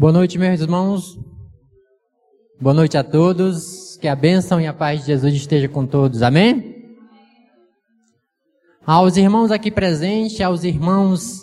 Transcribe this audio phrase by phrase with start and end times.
[0.00, 1.20] Boa noite, meus irmãos.
[2.58, 3.98] Boa noite a todos.
[3.98, 6.22] Que a bênção e a paz de Jesus esteja com todos.
[6.22, 6.96] Amém?
[8.86, 11.40] Aos irmãos aqui presentes, aos irmãos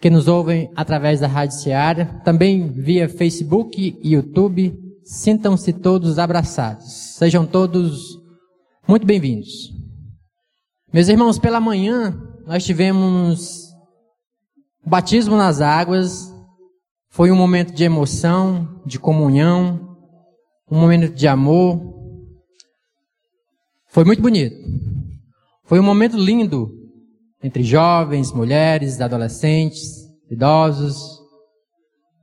[0.00, 7.14] que nos ouvem através da Rádio Seara, também via Facebook e YouTube, sintam-se todos abraçados.
[7.16, 8.18] Sejam todos
[8.88, 9.72] muito bem-vindos.
[10.92, 12.12] Meus irmãos, pela manhã
[12.44, 13.68] nós tivemos
[14.84, 16.31] o batismo nas águas,
[17.12, 19.98] foi um momento de emoção, de comunhão,
[20.68, 21.78] um momento de amor.
[23.86, 24.56] Foi muito bonito.
[25.64, 26.72] Foi um momento lindo
[27.42, 31.20] entre jovens, mulheres, adolescentes, idosos,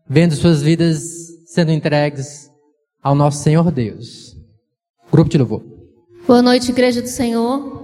[0.07, 1.03] vendo suas vidas
[1.45, 2.49] sendo entregues
[2.99, 4.35] ao nosso Senhor Deus.
[5.11, 5.63] Grupo de louvor.
[6.25, 7.77] Boa noite, Igreja do Senhor.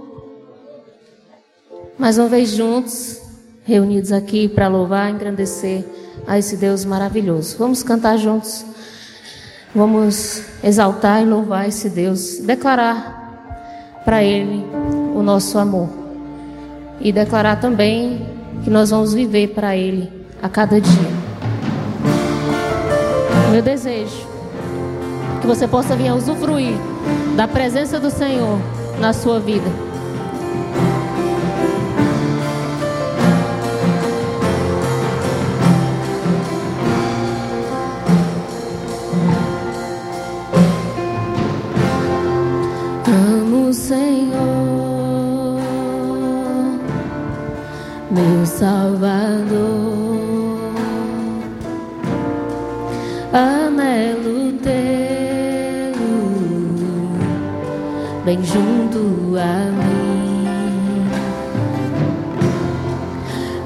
[1.96, 3.22] Mais uma vez juntos,
[3.64, 5.84] reunidos aqui para louvar engrandecer
[6.26, 7.56] a esse Deus maravilhoso.
[7.58, 8.64] Vamos cantar juntos.
[9.74, 14.64] Vamos exaltar e louvar esse Deus, declarar para Ele
[15.14, 15.88] o nosso amor
[17.00, 18.26] e declarar também
[18.64, 20.10] que nós vamos viver para Ele
[20.42, 21.10] a cada dia.
[23.50, 24.26] Meu desejo
[25.40, 26.74] que você possa vir a usufruir
[27.36, 28.58] da presença do Senhor
[28.98, 29.70] na sua vida.
[48.46, 49.50] Salvador,
[53.32, 55.98] anelo tê-lo
[58.24, 60.46] bem junto a mim.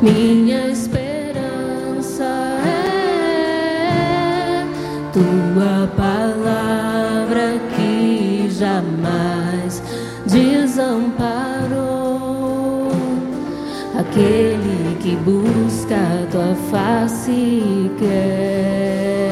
[0.03, 2.25] Minha esperança
[2.67, 4.67] é
[5.13, 9.81] tua palavra que jamais
[10.27, 11.30] desamparou
[14.21, 19.31] aquele que busca a tua face quer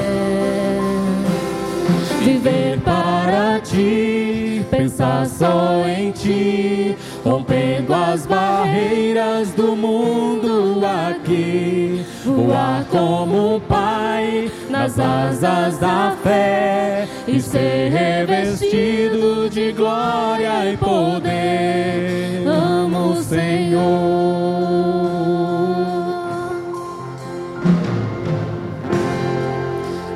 [2.25, 13.57] viver para ti, pensar só em ti, rompendo as barreiras do mundo aqui, voar como
[13.57, 22.47] um pai nas asas da fé e ser revestido de glória e poder.
[22.47, 23.79] Amo o Senhor.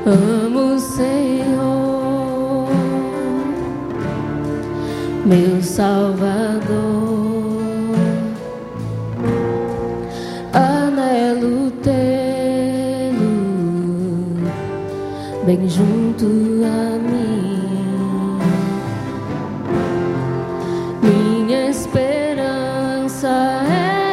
[0.05, 2.69] Amo o Senhor,
[5.25, 6.92] meu Salvador.
[15.45, 16.27] Bem junto
[16.65, 18.39] a mim.
[21.03, 23.29] Minha esperança
[23.69, 24.07] é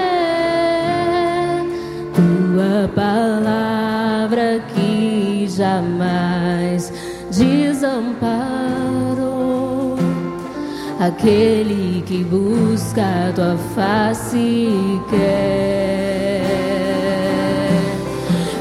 [2.15, 6.91] tua palavra que jamais
[7.31, 8.39] desamparou
[10.99, 14.69] aquele que busca tua face
[15.09, 16.09] quer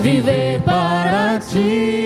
[0.01, 1.98] viver para ti,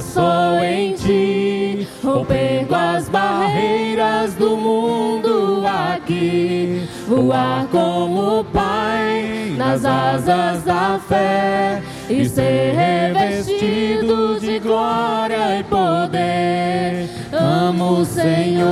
[0.00, 10.98] só em ti, rompendo as barreiras do mundo aqui, voar como Pai nas asas da
[11.06, 17.08] fé e ser revestido de glória e poder.
[17.32, 18.70] Amo o Senhor.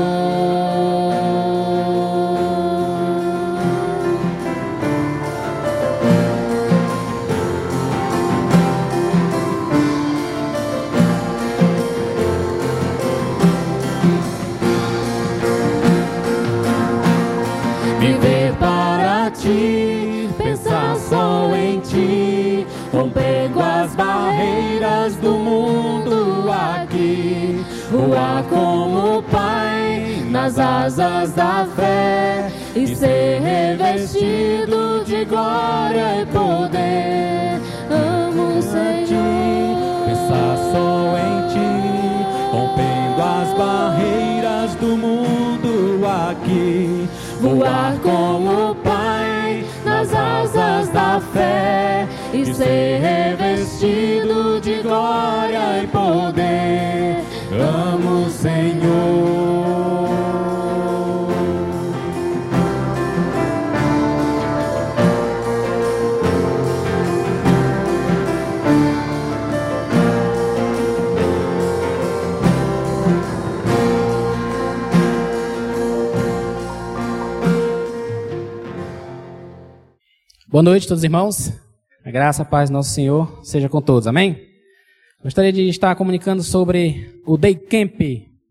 [28.48, 37.60] Como Pai nas asas da fé e ser revestido de glória e poder.
[37.90, 40.06] Amo o Senhor.
[40.06, 47.08] Pensar só em Ti, rompendo as barreiras do mundo aqui.
[47.40, 57.17] Voar como Pai nas asas da fé e ser revestido de glória e poder
[57.60, 59.28] amo, Senhor.
[80.48, 81.52] Boa noite, todos os irmãos.
[82.04, 84.08] A graça, a paz do nosso Senhor seja com todos.
[84.08, 84.47] Amém?
[85.20, 88.00] Gostaria de estar comunicando sobre o Day Camp,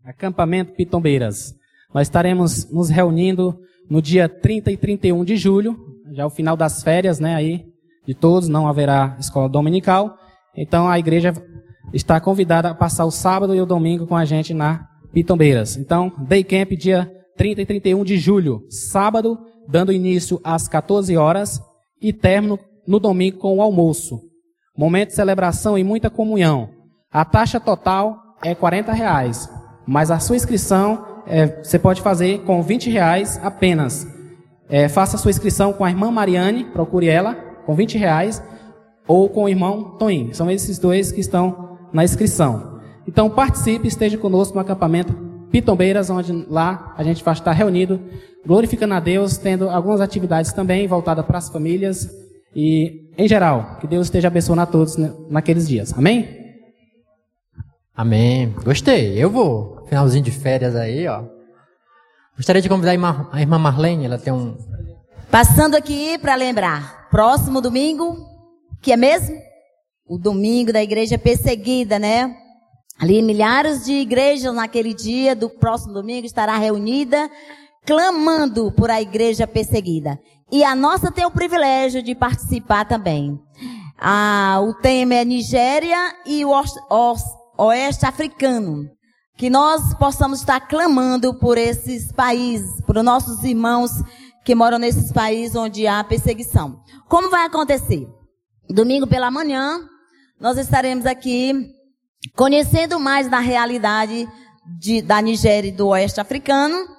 [0.04, 1.54] acampamento Pitombeiras.
[1.94, 5.78] Nós estaremos nos reunindo no dia 30 e 31 de julho,
[6.12, 7.64] já é o final das férias, né, aí
[8.06, 10.18] de todos, não haverá escola dominical.
[10.54, 11.32] Então a igreja
[11.94, 15.74] está convidada a passar o sábado e o domingo com a gente na Pitombeiras.
[15.78, 21.62] Então, Day Camp dia 30 e 31 de julho, sábado, dando início às 14 horas
[21.98, 24.27] e término no domingo com o almoço.
[24.78, 26.68] Momento de celebração e muita comunhão.
[27.10, 29.50] A taxa total é 40 reais,
[29.84, 34.06] mas a sua inscrição é, você pode fazer com 20 reais apenas.
[34.68, 37.34] É, faça a sua inscrição com a irmã Mariane, procure ela,
[37.66, 38.40] com 20 reais,
[39.04, 40.32] ou com o irmão Toim.
[40.32, 42.78] São esses dois que estão na inscrição.
[43.04, 45.12] Então participe, esteja conosco no acampamento
[45.50, 48.00] Pitombeiras, onde lá a gente vai estar reunido,
[48.46, 52.27] glorificando a Deus, tendo algumas atividades também voltadas para as famílias
[52.60, 54.96] e, em geral, que Deus esteja abençoando a todos
[55.30, 55.96] naqueles dias.
[55.96, 56.56] Amém?
[57.94, 58.52] Amém.
[58.64, 59.16] Gostei.
[59.16, 59.86] Eu vou.
[59.86, 61.22] Finalzinho de férias aí, ó.
[62.36, 64.58] Gostaria de convidar a irmã, a irmã Marlene, ela tem um.
[65.30, 68.16] Passando aqui para lembrar, próximo domingo,
[68.82, 69.36] que é mesmo?
[70.04, 72.34] O domingo da igreja perseguida, né?
[72.98, 77.30] Ali milhares de igrejas naquele dia do próximo domingo estará reunida
[77.86, 80.18] clamando por a igreja perseguida.
[80.50, 83.38] E a nossa tem o privilégio de participar também.
[83.98, 86.52] Ah, o tema é Nigéria e o
[87.58, 88.88] oeste africano.
[89.36, 93.90] Que nós possamos estar clamando por esses países, por nossos irmãos
[94.44, 96.80] que moram nesses países onde há perseguição.
[97.08, 98.08] Como vai acontecer?
[98.68, 99.78] Domingo pela manhã,
[100.40, 101.52] nós estaremos aqui
[102.34, 104.26] conhecendo mais da realidade
[104.78, 106.97] de, da Nigéria e do oeste africano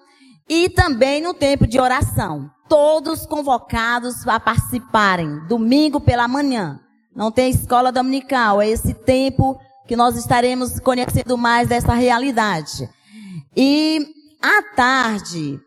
[0.50, 2.50] e também no tempo de oração.
[2.68, 6.80] Todos convocados a participarem, domingo pela manhã.
[7.16, 12.90] Não tem escola dominical, é esse tempo que nós estaremos conhecendo mais dessa realidade.
[13.56, 14.06] E
[14.42, 15.60] à tarde,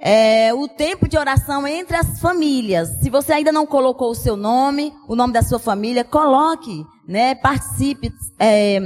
[0.00, 2.88] é, o tempo de oração entre as famílias.
[3.02, 7.34] Se você ainda não colocou o seu nome, o nome da sua família, coloque, né?
[7.34, 8.10] Participe.
[8.38, 8.80] É,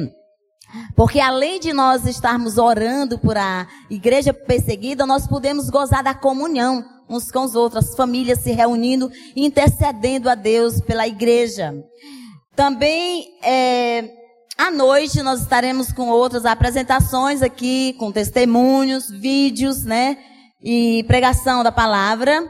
[0.96, 6.84] porque além de nós estarmos orando por a igreja perseguida, nós podemos gozar da comunhão
[7.08, 11.74] uns com os outros, as famílias se reunindo, intercedendo a Deus pela igreja.
[12.56, 14.10] Também é,
[14.56, 20.16] à noite nós estaremos com outras apresentações aqui, com testemunhos, vídeos, né?
[20.62, 22.48] E pregação da palavra.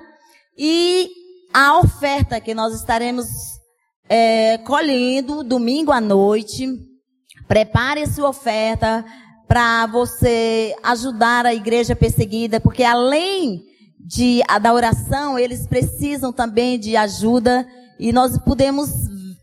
[0.56, 1.08] E
[1.52, 3.26] a oferta que nós estaremos
[4.08, 6.68] é, colhendo domingo à noite.
[7.46, 9.04] Prepare sua oferta
[9.46, 13.62] para você ajudar a igreja perseguida, porque além
[14.00, 17.66] de, da oração, eles precisam também de ajuda
[17.98, 18.90] e nós podemos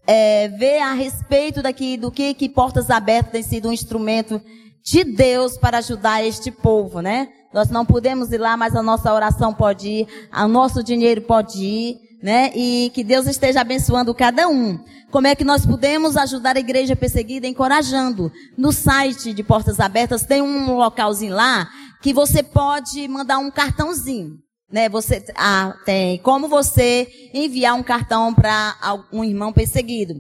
[0.05, 4.41] é, ver a respeito daqui do que, que Portas Abertas tem sido um instrumento
[4.83, 7.29] de Deus para ajudar este povo, né?
[7.53, 11.59] Nós não podemos ir lá, mas a nossa oração pode ir, o nosso dinheiro pode
[11.63, 12.51] ir, né?
[12.55, 14.79] E que Deus esteja abençoando cada um.
[15.09, 17.47] Como é que nós podemos ajudar a igreja perseguida?
[17.47, 18.31] Encorajando.
[18.57, 21.69] No site de Portas Abertas tem um localzinho lá
[22.01, 24.39] que você pode mandar um cartãozinho
[24.71, 24.87] né?
[24.89, 28.75] Você ah, tem como você enviar um cartão para
[29.11, 30.15] um irmão perseguido.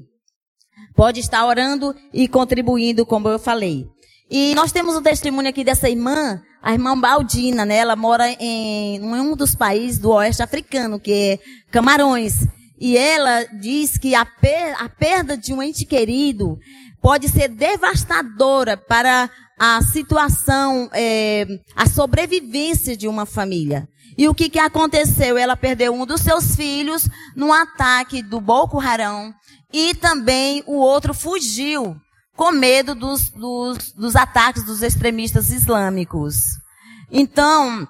[0.95, 3.85] Pode estar orando e contribuindo, como eu falei.
[4.29, 7.77] E nós temos um testemunho aqui dessa irmã, a irmã Baldina, né?
[7.77, 11.39] Ela mora em um dos países do oeste africano, que é
[11.71, 12.45] Camarões.
[12.79, 16.57] E ela diz que a, per a perda de um ente querido
[17.01, 23.87] pode ser devastadora para a situação, é, a sobrevivência de uma família.
[24.17, 25.37] E o que, que aconteceu?
[25.37, 29.33] Ela perdeu um dos seus filhos num ataque do Boko Haram
[29.71, 31.95] e também o outro fugiu
[32.41, 36.57] com medo dos, dos, dos ataques dos extremistas islâmicos.
[37.11, 37.87] Então,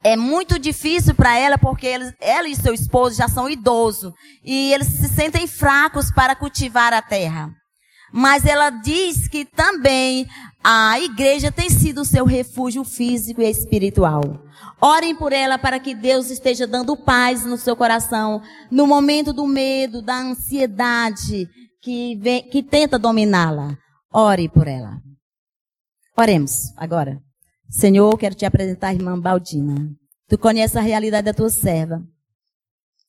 [0.00, 1.88] é muito difícil para ela porque
[2.20, 4.12] ela e seu esposo já são idosos
[4.44, 7.50] e eles se sentem fracos para cultivar a terra.
[8.12, 10.24] Mas ela diz que também
[10.62, 14.22] a igreja tem sido seu refúgio físico e espiritual.
[14.80, 19.48] Orem por ela para que Deus esteja dando paz no seu coração, no momento do
[19.48, 21.48] medo, da ansiedade
[21.80, 23.76] que, vem, que tenta dominá-la.
[24.12, 25.00] Ore por ela.
[26.16, 27.22] Oremos agora.
[27.68, 29.90] Senhor, quero te apresentar a irmã Baldina.
[30.28, 32.02] Tu conheces a realidade da tua serva.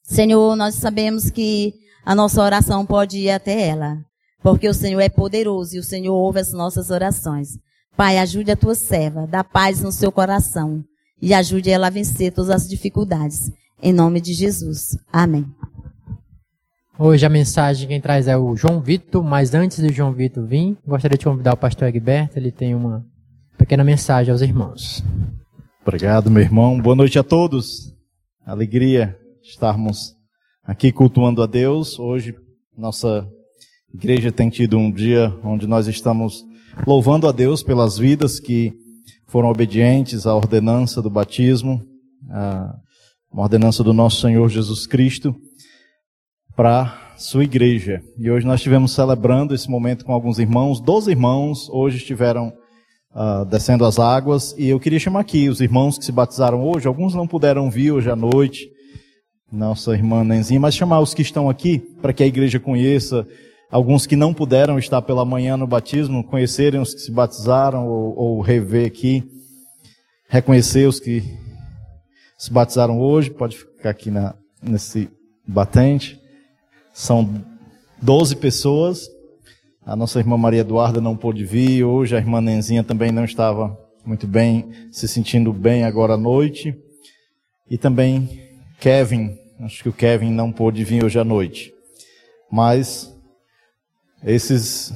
[0.04, 1.74] Senhor, nós sabemos que
[2.06, 3.98] a nossa oração pode ir até ela,
[4.42, 7.58] porque o Senhor é poderoso e o Senhor ouve as nossas orações.
[7.96, 10.84] Pai, ajude a tua serva, dá paz no seu coração
[11.22, 13.52] e ajude ela a vencer todas as dificuldades.
[13.82, 14.98] Em nome de Jesus.
[15.12, 15.46] Amém.
[17.00, 20.78] Hoje a mensagem quem traz é o João Vitor, mas antes do João Vitor vir,
[20.86, 23.06] gostaria de convidar o pastor Egberto, ele tem uma
[23.58, 25.04] pequena mensagem aos irmãos.
[25.82, 26.80] Obrigado, meu irmão.
[26.80, 27.96] Boa noite a todos.
[28.46, 30.14] Alegria estarmos
[30.64, 31.98] aqui cultuando a Deus.
[31.98, 32.36] Hoje
[32.78, 33.28] nossa
[33.94, 36.44] igreja tem tido um dia onde nós estamos
[36.86, 38.74] louvando a Deus pelas vidas que
[39.28, 41.82] foram obedientes à ordenança do batismo,
[42.30, 42.76] a
[43.32, 45.34] ordenança do nosso Senhor Jesus Cristo
[46.56, 48.02] para sua igreja.
[48.18, 50.80] E hoje nós estivemos celebrando esse momento com alguns irmãos.
[50.80, 52.54] Doze irmãos hoje estiveram
[53.14, 54.56] uh, descendo as águas.
[54.58, 56.88] E eu queria chamar aqui os irmãos que se batizaram hoje.
[56.88, 58.70] Alguns não puderam vir hoje à noite,
[59.52, 63.28] nossa irmã Nenzinha, mas chamar os que estão aqui para que a igreja conheça.
[63.70, 68.18] Alguns que não puderam estar pela manhã no batismo, conhecerem os que se batizaram ou,
[68.18, 69.24] ou rever aqui,
[70.28, 71.24] reconhecer os que
[72.38, 73.30] se batizaram hoje.
[73.30, 75.10] Pode ficar aqui na, nesse
[75.48, 76.21] batente.
[76.94, 77.44] São
[78.02, 79.10] 12 pessoas.
[79.86, 81.84] A nossa irmã Maria Eduarda não pôde vir.
[81.84, 86.76] Hoje a irmã Nenzinha também não estava muito bem, se sentindo bem agora à noite.
[87.70, 88.42] E também
[88.80, 89.38] Kevin.
[89.60, 91.74] Acho que o Kevin não pôde vir hoje à noite.
[92.52, 93.16] Mas
[94.24, 94.94] esses.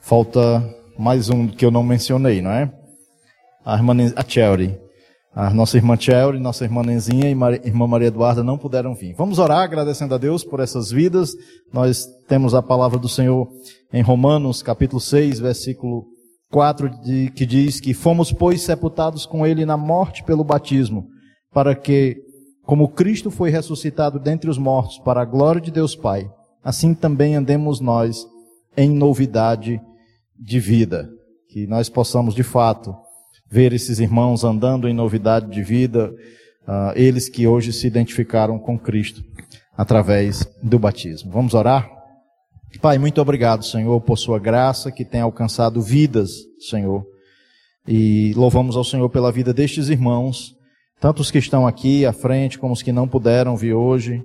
[0.00, 0.62] Falta
[0.98, 2.72] mais um que eu não mencionei, não é?
[3.64, 4.89] A irmã a Chelsea.
[5.32, 9.14] A nossa irmã Chelry, nossa irmã Nenzinha e a irmã Maria Eduarda não puderam vir.
[9.14, 11.36] Vamos orar agradecendo a Deus por essas vidas.
[11.72, 13.48] Nós temos a palavra do Senhor
[13.92, 16.06] em Romanos, capítulo 6, versículo
[16.50, 21.06] 4, de, que diz que fomos, pois, sepultados com ele na morte pelo batismo,
[21.52, 22.16] para que,
[22.64, 26.28] como Cristo foi ressuscitado dentre os mortos para a glória de Deus Pai,
[26.62, 28.26] assim também andemos nós
[28.76, 29.80] em novidade
[30.36, 31.08] de vida.
[31.48, 32.96] Que nós possamos, de fato,
[33.50, 36.14] ver esses irmãos andando em novidade de vida,
[36.62, 39.24] uh, eles que hoje se identificaram com Cristo
[39.76, 41.32] através do batismo.
[41.32, 41.90] Vamos orar?
[42.80, 46.30] Pai, muito obrigado, Senhor, por sua graça que tem alcançado vidas,
[46.60, 47.04] Senhor.
[47.86, 50.54] E louvamos ao Senhor pela vida destes irmãos,
[51.00, 54.22] tanto os que estão aqui à frente como os que não puderam vir hoje.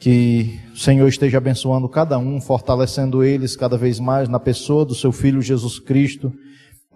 [0.00, 4.94] Que o Senhor esteja abençoando cada um, fortalecendo eles cada vez mais na pessoa do
[4.94, 6.32] seu Filho Jesus Cristo,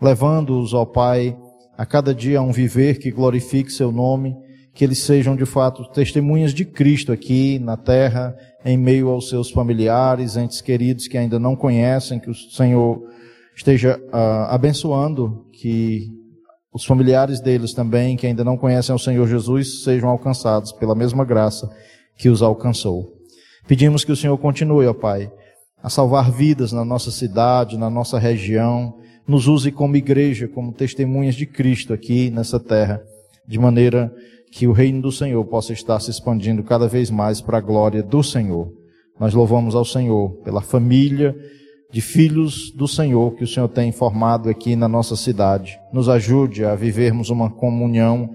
[0.01, 1.37] levando-os ao Pai
[1.79, 4.37] a cada dia um viver que glorifique seu nome,
[4.75, 9.49] que eles sejam de fato testemunhas de Cristo aqui na terra, em meio aos seus
[9.49, 13.01] familiares, entes queridos que ainda não conhecem, que o Senhor
[13.55, 16.09] esteja uh, abençoando, que
[16.75, 21.25] os familiares deles também, que ainda não conhecem o Senhor Jesus, sejam alcançados pela mesma
[21.25, 21.71] graça
[22.17, 23.07] que os alcançou.
[23.69, 25.31] Pedimos que o Senhor continue, ó Pai,
[25.81, 31.35] a salvar vidas na nossa cidade, na nossa região, nos use como igreja, como testemunhas
[31.35, 33.03] de Cristo aqui nessa terra,
[33.47, 34.11] de maneira
[34.51, 38.03] que o reino do Senhor possa estar se expandindo cada vez mais para a glória
[38.03, 38.73] do Senhor.
[39.21, 41.37] Nós louvamos ao Senhor pela família
[41.93, 45.79] de filhos do Senhor que o Senhor tem formado aqui na nossa cidade.
[45.93, 48.31] Nos ajude a vivermos uma comunhão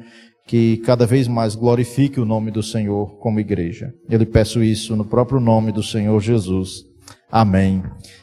[0.47, 3.93] que cada vez mais glorifique o nome do Senhor como igreja.
[4.09, 6.92] Eu lhe peço isso no próprio nome do Senhor Jesus.
[7.34, 7.82] Amém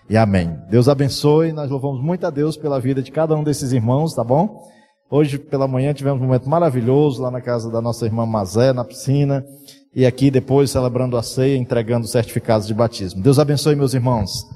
[0.09, 0.57] e amém.
[0.71, 1.53] Deus abençoe.
[1.53, 4.63] Nós louvamos muito a Deus pela vida de cada um desses irmãos, tá bom?
[5.11, 8.85] Hoje pela manhã tivemos um momento maravilhoso lá na casa da nossa irmã Mazé, na
[8.85, 9.45] piscina.
[9.93, 13.21] E aqui depois celebrando a ceia, entregando certificados de batismo.
[13.21, 14.47] Deus abençoe meus irmãos.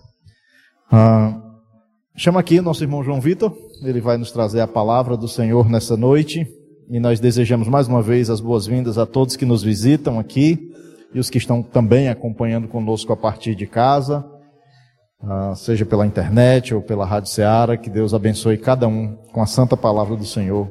[0.88, 1.36] Ah,
[2.16, 3.52] chama aqui nosso irmão João Vitor.
[3.82, 6.46] Ele vai nos trazer a palavra do Senhor nessa noite.
[6.88, 10.70] E nós desejamos mais uma vez as boas-vindas a todos que nos visitam aqui
[11.12, 14.24] e os que estão também acompanhando conosco a partir de casa.
[15.26, 19.46] Ah, seja pela internet ou pela Rádio Ceará, que Deus abençoe cada um com a
[19.46, 20.70] santa palavra do Senhor.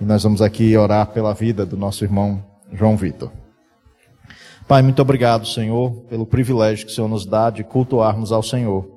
[0.00, 2.40] E nós vamos aqui orar pela vida do nosso irmão
[2.72, 3.32] João Vitor.
[4.68, 8.88] Pai, muito obrigado, Senhor, pelo privilégio que o Senhor nos dá de cultuarmos ao Senhor.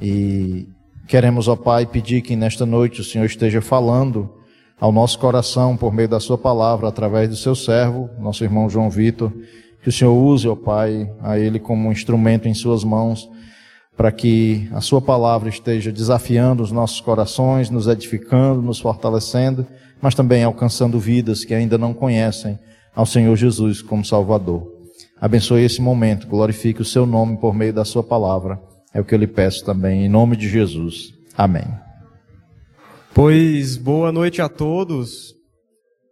[0.00, 0.68] E
[1.08, 4.32] queremos, ó Pai, pedir que nesta noite o Senhor esteja falando
[4.78, 8.88] ao nosso coração por meio da Sua palavra, através do seu servo, nosso irmão João
[8.88, 9.32] Vitor.
[9.82, 13.28] Que o Senhor use, ó Pai, a ele como um instrumento em Suas mãos
[13.96, 19.66] para que a Sua palavra esteja desafiando os nossos corações, nos edificando, nos fortalecendo,
[20.00, 22.58] mas também alcançando vidas que ainda não conhecem
[22.94, 24.70] ao Senhor Jesus como Salvador.
[25.18, 28.60] Abençoe esse momento, glorifique o Seu nome por meio da Sua palavra.
[28.92, 31.14] É o que eu lhe peço também, em nome de Jesus.
[31.36, 31.66] Amém.
[33.14, 35.34] Pois boa noite a todos.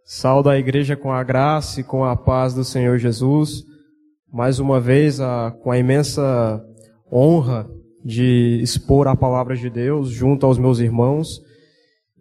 [0.06, 3.62] Salve a igreja com a graça e com a paz do Senhor Jesus.
[4.32, 6.62] Mais uma vez, a, com a imensa
[7.10, 7.68] honra
[8.04, 11.40] de expor a palavra de Deus junto aos meus irmãos.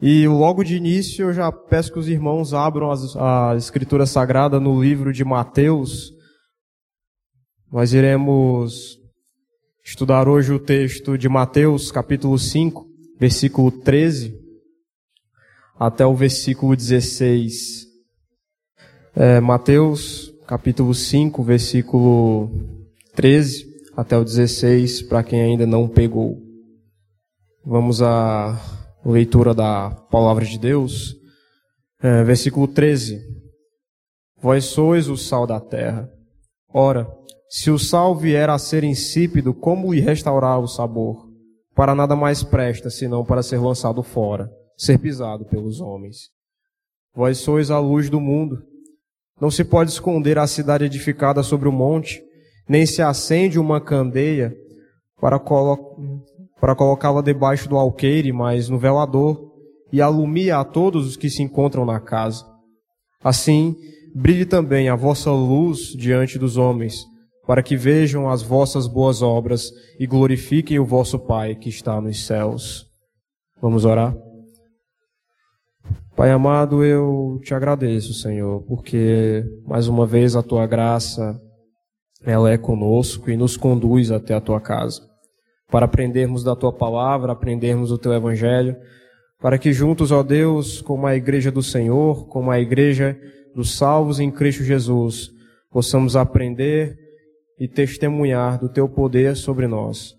[0.02, 4.82] E logo de início eu já peço que os irmãos abram a Escritura Sagrada no
[4.82, 6.12] livro de Mateus,
[7.72, 9.00] Nós iremos
[9.84, 12.86] estudar hoje o texto de Mateus, capítulo 5,
[13.20, 14.40] versículo 13,
[15.80, 17.88] até o versículo 16.
[19.16, 22.52] É, Mateus, capítulo 5, versículo
[23.16, 26.42] 13 até o 16, para quem ainda não pegou.
[27.66, 28.60] Vamos à
[29.06, 31.16] leitura da palavra de Deus.
[32.02, 33.22] É, versículo 13.
[34.42, 36.10] Vós sois o sal da terra.
[36.74, 37.08] Ora,
[37.50, 41.30] se o sal vier a ser insípido, como lhe restaurar o sabor?
[41.76, 46.30] Para nada mais presta, senão para ser lançado fora, ser pisado pelos homens.
[47.16, 48.64] Vós sois a luz do mundo.
[49.40, 52.22] Não se pode esconder a cidade edificada sobre o monte,
[52.68, 54.56] nem se acende uma candeia
[55.20, 56.24] para, colo
[56.60, 59.52] para colocá-la debaixo do alqueire, mas no velador,
[59.92, 62.46] e alumia a todos os que se encontram na casa.
[63.24, 63.76] Assim,
[64.16, 67.06] brilhe também a vossa luz diante dos homens,
[67.46, 72.26] para que vejam as vossas boas obras e glorifiquem o vosso Pai que está nos
[72.26, 72.86] céus.
[73.62, 74.16] Vamos orar?
[76.16, 81.40] Pai amado, eu te agradeço, Senhor, porque mais uma vez a tua graça
[82.26, 85.02] ela é conosco e nos conduz até a tua casa,
[85.70, 88.76] para aprendermos da tua palavra, aprendermos o teu evangelho,
[89.40, 93.20] para que juntos, ó Deus, como a igreja do Senhor, como a igreja
[93.54, 95.32] dos salvos em Cristo Jesus,
[95.70, 96.96] possamos aprender
[97.60, 100.14] e testemunhar do teu poder sobre nós.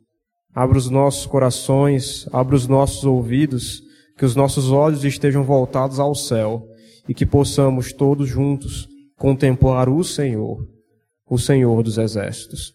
[0.55, 3.83] Abra os nossos corações, abra os nossos ouvidos,
[4.17, 6.63] que os nossos olhos estejam voltados ao céu
[7.09, 10.65] e que possamos todos juntos contemplar o Senhor,
[11.35, 12.73] o Senhor dos exércitos.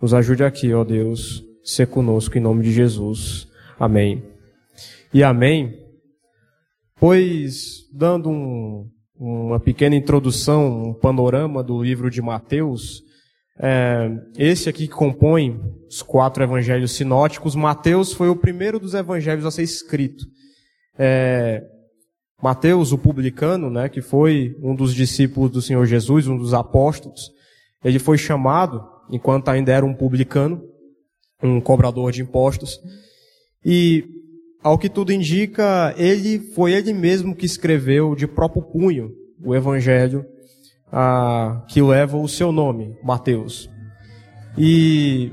[0.00, 3.48] Nos ajude aqui, ó Deus, ser conosco em nome de Jesus.
[3.78, 4.22] Amém.
[5.12, 5.78] E amém.
[6.96, 13.02] Pois, dando um, uma pequena introdução, um panorama do livro de Mateus,
[13.58, 19.46] é, esse aqui que compõe os quatro evangelhos sinóticos, Mateus foi o primeiro dos evangelhos
[19.46, 20.24] a ser escrito.
[20.98, 21.62] É,
[22.42, 27.30] Mateus, o publicano, né, que foi um dos discípulos do Senhor Jesus, um dos apóstolos,
[27.84, 30.62] ele foi chamado, enquanto ainda era um publicano,
[31.42, 32.78] um cobrador de impostos,
[33.64, 34.04] e,
[34.62, 39.10] ao que tudo indica, ele foi ele mesmo que escreveu de próprio punho
[39.44, 40.24] o evangelho
[40.90, 43.68] ah, que leva o seu nome, Mateus.
[44.56, 45.32] E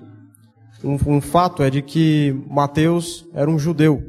[0.83, 4.01] um, um fato é de que Mateus era um judeu.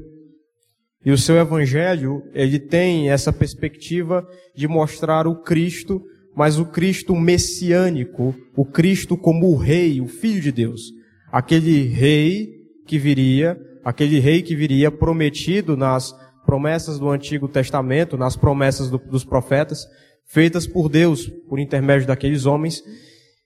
[1.05, 6.03] E o seu evangelho, ele tem essa perspectiva de mostrar o Cristo,
[6.41, 10.91] mas o Cristo messiânico, o Cristo como o rei, o filho de Deus.
[11.31, 12.49] Aquele rei
[12.87, 16.15] que viria, aquele rei que viria prometido nas
[16.47, 19.85] promessas do Antigo Testamento, nas promessas do, dos profetas,
[20.25, 22.83] feitas por Deus, por intermédio daqueles homens,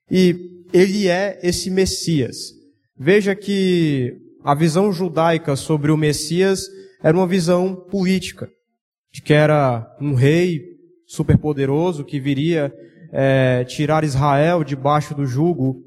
[0.09, 2.53] e ele é esse Messias.
[2.97, 6.61] Veja que a visão judaica sobre o Messias
[7.03, 8.49] era uma visão política,
[9.13, 10.74] de que era um rei
[11.07, 12.73] superpoderoso que viria
[13.13, 15.83] é, tirar Israel debaixo do jugo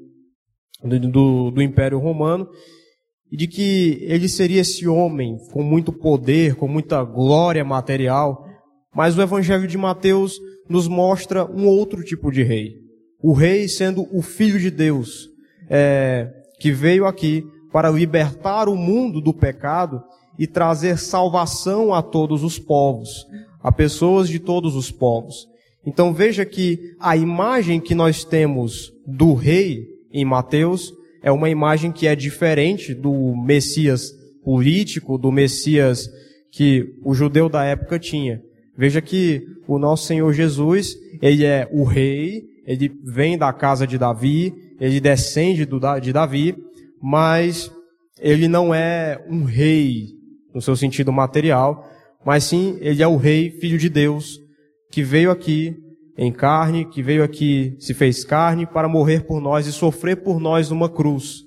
[0.82, 2.48] do, do, do Império Romano,
[3.30, 8.46] e de que ele seria esse homem com muito poder, com muita glória material,
[8.94, 12.74] mas o Evangelho de Mateus nos mostra um outro tipo de rei.
[13.22, 15.28] O rei sendo o Filho de Deus,
[15.68, 20.02] é, que veio aqui para libertar o mundo do pecado
[20.38, 23.26] e trazer salvação a todos os povos,
[23.68, 25.46] a pessoas de todos os povos.
[25.86, 30.90] Então veja que a imagem que nós temos do rei em Mateus
[31.22, 34.10] é uma imagem que é diferente do Messias
[34.42, 36.08] político, do Messias
[36.50, 38.40] que o judeu da época tinha.
[38.74, 43.98] Veja que o nosso Senhor Jesus, ele é o rei, ele vem da casa de
[43.98, 45.68] Davi, ele descende
[46.00, 46.56] de Davi,
[47.02, 47.70] mas
[48.18, 50.06] ele não é um rei
[50.54, 51.86] no seu sentido material,
[52.24, 54.38] mas sim ele é o rei, filho de Deus,
[54.90, 55.76] que veio aqui
[56.16, 60.40] em carne, que veio aqui, se fez carne para morrer por nós e sofrer por
[60.40, 61.44] nós numa cruz.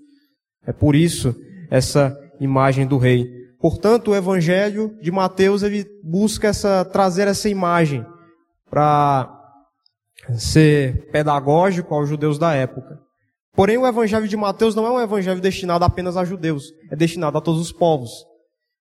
[0.65, 1.35] É por isso
[1.69, 3.29] essa imagem do rei.
[3.59, 8.05] Portanto, o Evangelho de Mateus ele busca essa, trazer essa imagem
[8.69, 9.29] para
[10.35, 12.99] ser pedagógico aos judeus da época.
[13.53, 17.37] Porém, o Evangelho de Mateus não é um evangelho destinado apenas a judeus, é destinado
[17.37, 18.25] a todos os povos.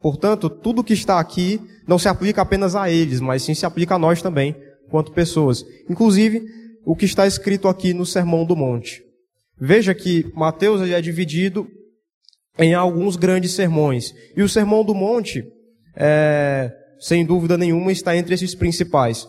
[0.05, 3.95] Portanto, tudo que está aqui não se aplica apenas a eles, mas sim se aplica
[3.95, 4.55] a nós também,
[4.91, 5.65] quanto pessoas.
[5.89, 6.45] Inclusive,
[6.85, 9.03] o que está escrito aqui no Sermão do Monte.
[9.59, 11.67] Veja que Mateus é dividido
[12.59, 14.13] em alguns grandes sermões.
[14.37, 15.43] E o Sermão do Monte,
[15.97, 19.27] é, sem dúvida nenhuma, está entre esses principais.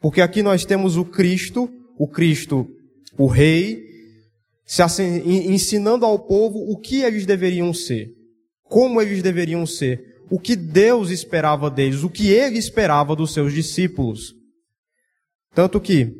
[0.00, 2.66] Porque aqui nós temos o Cristo, o Cristo,
[3.16, 3.80] o Rei,
[4.64, 4.82] se
[5.24, 8.08] ensinando ao povo o que eles deveriam ser,
[8.64, 13.52] como eles deveriam ser, o que Deus esperava deles, o que ele esperava dos seus
[13.52, 14.34] discípulos.
[15.54, 16.12] Tanto que,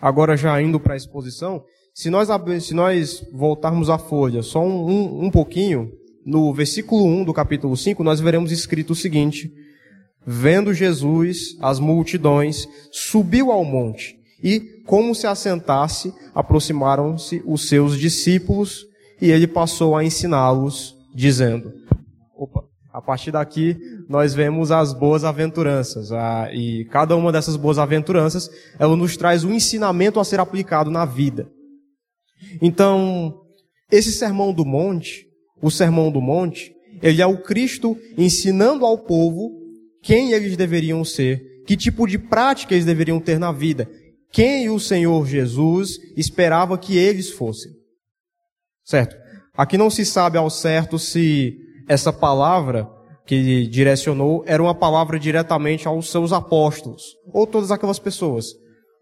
[0.00, 1.62] agora já indo para a exposição,
[1.94, 2.28] se nós,
[2.62, 5.90] se nós voltarmos a folha só um, um, um pouquinho,
[6.24, 9.52] no versículo 1 do capítulo 5, nós veremos escrito o seguinte:
[10.26, 18.86] Vendo Jesus as multidões, subiu ao monte, e, como se assentasse, aproximaram-se os seus discípulos,
[19.20, 21.72] e ele passou a ensiná-los, dizendo:
[22.36, 23.76] Opa, a partir daqui
[24.08, 29.44] nós vemos as boas aventuranças, a, e cada uma dessas boas aventuranças, ela nos traz
[29.44, 31.48] um ensinamento a ser aplicado na vida.
[32.60, 33.40] Então,
[33.90, 35.26] esse sermão do monte,
[35.62, 39.50] o sermão do monte, ele é o Cristo ensinando ao povo
[40.02, 43.88] quem eles deveriam ser, que tipo de prática eles deveriam ter na vida,
[44.32, 47.72] quem o Senhor Jesus esperava que eles fossem.
[48.84, 49.16] Certo?
[49.54, 51.56] Aqui não se sabe ao certo se
[51.88, 52.88] essa palavra
[53.26, 58.46] que direcionou era uma palavra diretamente aos seus apóstolos, ou todas aquelas pessoas.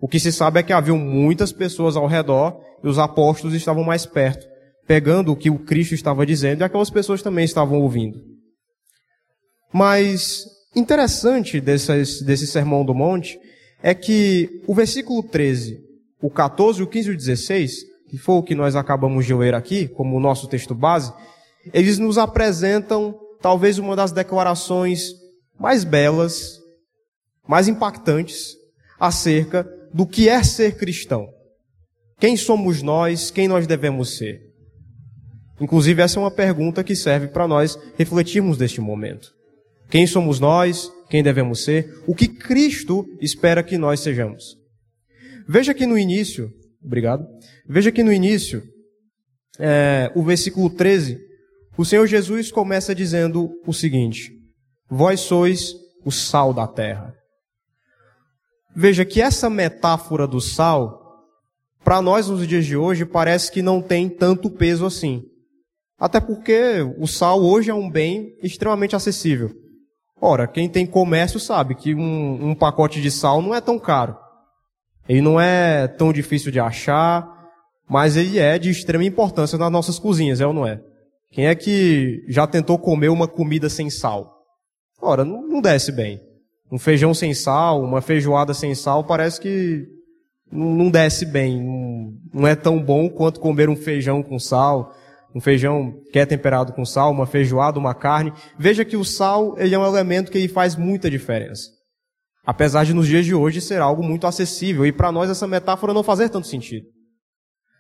[0.01, 3.85] O que se sabe é que havia muitas pessoas ao redor e os apóstolos estavam
[3.85, 4.47] mais perto,
[4.87, 8.19] pegando o que o Cristo estava dizendo e aquelas pessoas também estavam ouvindo.
[9.73, 13.39] Mas interessante desse, desse sermão do monte
[13.83, 15.79] é que o versículo 13,
[16.21, 17.73] o 14, o 15 e o 16,
[18.09, 21.13] que foi o que nós acabamos de ler aqui, como o nosso texto base,
[21.73, 25.13] eles nos apresentam talvez uma das declarações
[25.59, 26.59] mais belas,
[27.47, 28.57] mais impactantes
[28.99, 31.29] acerca do que é ser cristão.
[32.19, 33.31] Quem somos nós?
[33.31, 34.43] Quem nós devemos ser?
[35.61, 39.35] Inclusive, essa é uma pergunta que serve para nós refletirmos neste momento.
[39.91, 40.91] Quem somos nós?
[41.09, 42.03] Quem devemos ser?
[42.07, 44.57] O que Cristo espera que nós sejamos?
[45.49, 47.27] Veja que no início, obrigado.
[47.69, 48.63] Veja que no início,
[49.59, 51.19] é, o versículo 13,
[51.81, 54.31] o Senhor Jesus começa dizendo o seguinte:
[54.87, 55.73] Vós sois
[56.05, 57.15] o sal da terra.
[58.77, 61.01] Veja que essa metáfora do sal,
[61.83, 65.23] para nós nos dias de hoje, parece que não tem tanto peso assim.
[65.99, 69.51] Até porque o sal hoje é um bem extremamente acessível.
[70.21, 74.19] Ora, quem tem comércio sabe que um, um pacote de sal não é tão caro.
[75.09, 77.27] Ele não é tão difícil de achar,
[77.89, 80.90] mas ele é de extrema importância nas nossas cozinhas, é ou não é?
[81.31, 84.41] Quem é que já tentou comer uma comida sem sal?
[85.01, 86.21] Ora, não, não desce bem.
[86.71, 89.87] Um feijão sem sal, uma feijoada sem sal, parece que
[90.51, 91.63] não desce bem.
[92.33, 94.95] Não é tão bom quanto comer um feijão com sal,
[95.35, 98.33] um feijão que é temperado com sal, uma feijoada, uma carne.
[98.59, 101.71] Veja que o sal ele é um elemento que faz muita diferença.
[102.45, 105.95] Apesar de nos dias de hoje ser algo muito acessível e para nós essa metáfora
[105.95, 106.87] não fazer tanto sentido.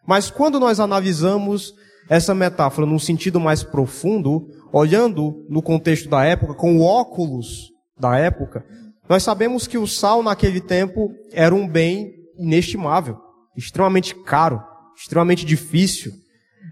[0.06, 1.74] Mas quando nós analisamos
[2.08, 8.16] essa metáfora num sentido mais profundo, olhando no contexto da época, com o óculos da
[8.18, 8.64] época,
[9.08, 13.18] nós sabemos que o sal naquele tempo era um bem inestimável,
[13.56, 14.62] extremamente caro,
[14.96, 16.12] extremamente difícil.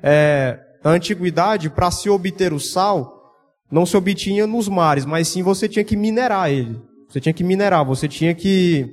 [0.03, 3.19] É, na antiguidade, para se obter o sal,
[3.71, 6.81] não se obtinha nos mares, mas sim você tinha que minerar ele.
[7.09, 8.87] Você tinha que minerar, você tinha que.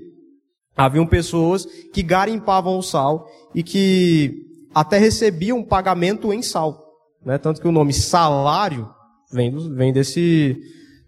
[0.76, 4.34] Haviam pessoas que garimpavam o sal e que
[4.76, 6.84] até recebiam pagamento em sal.
[7.26, 7.38] Né?
[7.38, 8.90] Tanto que o nome salário
[9.32, 10.58] vem, vem desse,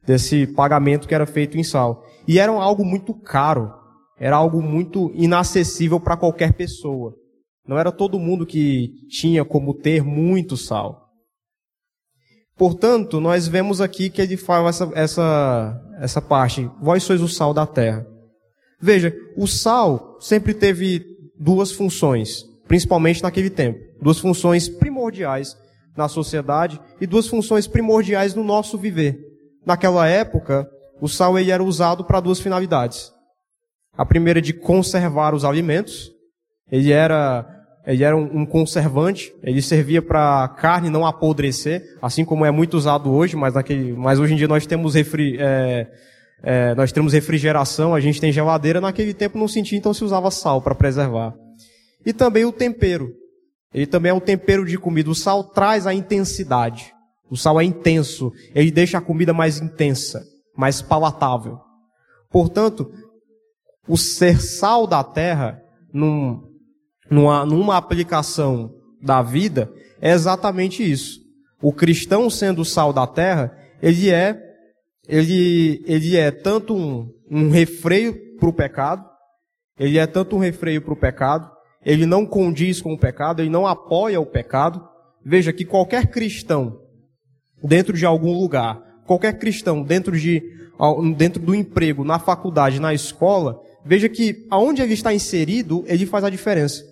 [0.06, 2.06] desse pagamento que era feito em sal.
[2.26, 3.74] E era algo muito caro,
[4.18, 7.14] era algo muito inacessível para qualquer pessoa.
[7.68, 11.06] Não era todo mundo que tinha como ter muito sal.
[12.56, 17.54] Portanto, nós vemos aqui que ele fala essa, essa, essa parte: Vós sois o sal
[17.54, 18.08] da terra.
[18.82, 21.06] Veja, o sal sempre teve
[21.38, 23.80] duas funções, principalmente naquele tempo.
[24.02, 25.56] Duas funções primordiais
[25.96, 29.18] na sociedade e duas funções primordiais no nosso viver.
[29.66, 30.70] Naquela época,
[31.02, 33.12] o sal ele era usado para duas finalidades.
[33.98, 36.12] A primeira de conservar os alimentos.
[36.72, 37.46] Ele era,
[37.86, 42.76] ele era um, conservante, ele servia para a carne não apodrecer, assim como é muito
[42.76, 45.88] usado hoje, mas, naquele, mas hoje em dia nós temos, refri, é,
[46.44, 50.30] é, nós temos refrigeração, a gente tem geladeira, naquele tempo não sentia, então se usava
[50.30, 51.34] sal para preservar.
[52.08, 53.12] E também o tempero.
[53.72, 55.12] Ele também é um tempero de comida.
[55.12, 56.91] O sal traz a intensidade.
[57.30, 58.32] O sal é intenso.
[58.56, 60.26] Ele deixa a comida mais intensa
[60.58, 61.60] mais palatável.
[62.32, 62.91] Portanto,
[63.88, 65.62] o ser sal da terra,
[65.93, 66.41] num,
[67.10, 71.22] numa, numa aplicação da vida, é exatamente isso.
[71.62, 74.36] O cristão sendo sal da terra, ele é,
[75.08, 79.06] ele, ele é tanto um, um refreio para o pecado,
[79.80, 81.50] ele é tanto um refreio para o pecado,
[81.88, 84.86] ele não condiz com o pecado, ele não apoia o pecado.
[85.26, 86.82] Veja que qualquer cristão
[87.63, 90.43] dentro de algum lugar, qualquer cristão dentro de
[91.15, 96.26] dentro do emprego, na faculdade, na escola, veja que aonde ele está inserido, ele faz
[96.26, 96.84] a diferença.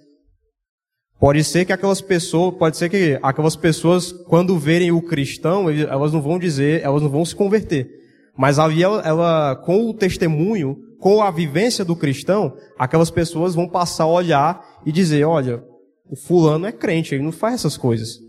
[1.20, 6.14] Pode ser que aquelas pessoas, pode ser que aquelas pessoas, quando verem o cristão, elas
[6.14, 7.90] não vão dizer, elas não vão se converter.
[8.36, 14.06] Mas ela, ela, com o testemunho, com a vivência do cristão, aquelas pessoas vão passar
[14.06, 15.64] a olhar e dizer, olha,
[16.10, 18.20] o fulano é crente, ele não faz essas coisas.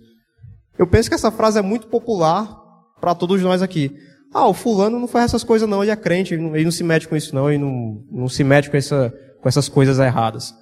[0.78, 2.54] Eu penso que essa frase é muito popular
[3.00, 3.94] para todos nós aqui.
[4.32, 6.70] Ah, o fulano não faz essas coisas não, ele é crente, ele não, ele não
[6.70, 9.98] se mete com isso não, ele não, não se mete com, essa, com essas coisas
[9.98, 10.52] erradas.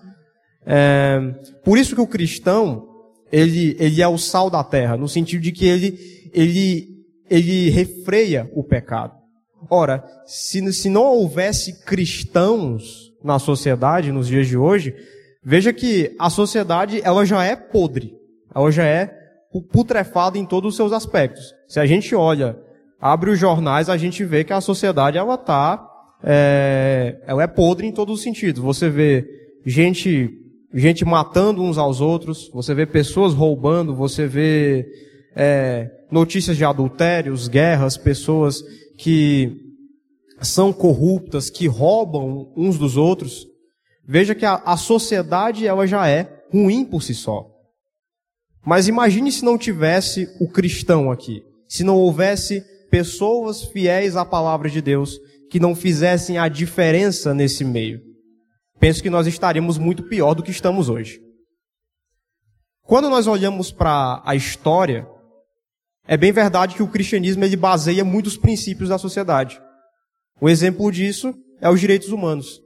[0.66, 1.20] É,
[1.64, 2.86] por isso que o cristão,
[3.32, 5.98] ele, ele é o sal da terra, no sentido de que ele,
[6.32, 6.88] ele,
[7.28, 9.23] ele refreia o pecado.
[9.70, 14.94] Ora, se, se não houvesse cristãos na sociedade, nos dias de hoje,
[15.42, 18.14] veja que a sociedade, ela já é podre.
[18.54, 19.10] Ela já é
[19.72, 21.54] putrefada em todos os seus aspectos.
[21.68, 22.58] Se a gente olha,
[23.00, 25.84] abre os jornais, a gente vê que a sociedade, ela tá,
[26.22, 28.62] é, ela é podre em todos os sentidos.
[28.62, 29.26] Você vê
[29.64, 30.40] gente
[30.74, 34.84] gente matando uns aos outros, você vê pessoas roubando, você vê
[35.36, 38.62] é, notícias de adultérios, guerras, pessoas
[38.96, 39.56] que
[40.40, 43.46] são corruptas, que roubam uns dos outros.
[44.06, 47.46] Veja que a, a sociedade ela já é ruim por si só.
[48.64, 54.70] Mas imagine se não tivesse o cristão aqui, se não houvesse pessoas fiéis à palavra
[54.70, 55.18] de Deus
[55.50, 58.14] que não fizessem a diferença nesse meio
[58.84, 61.18] penso que nós estaríamos muito pior do que estamos hoje.
[62.82, 65.08] Quando nós olhamos para a história,
[66.06, 69.60] é bem verdade que o cristianismo ele baseia muitos princípios da sociedade.
[70.40, 72.60] Um exemplo disso é os direitos humanos.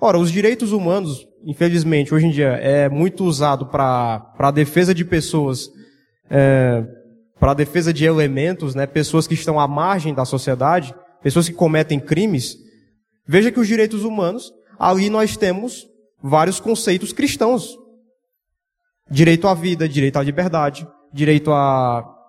[0.00, 5.04] Ora, os direitos humanos, infelizmente, hoje em dia é muito usado para a defesa de
[5.04, 5.68] pessoas,
[6.30, 6.82] é,
[7.38, 11.54] para a defesa de elementos, né, pessoas que estão à margem da sociedade, pessoas que
[11.54, 12.56] cometem crimes.
[13.26, 15.86] Veja que os direitos humanos ali nós temos
[16.22, 17.76] vários conceitos cristãos.
[19.10, 22.19] Direito à vida, direito à liberdade, direito a,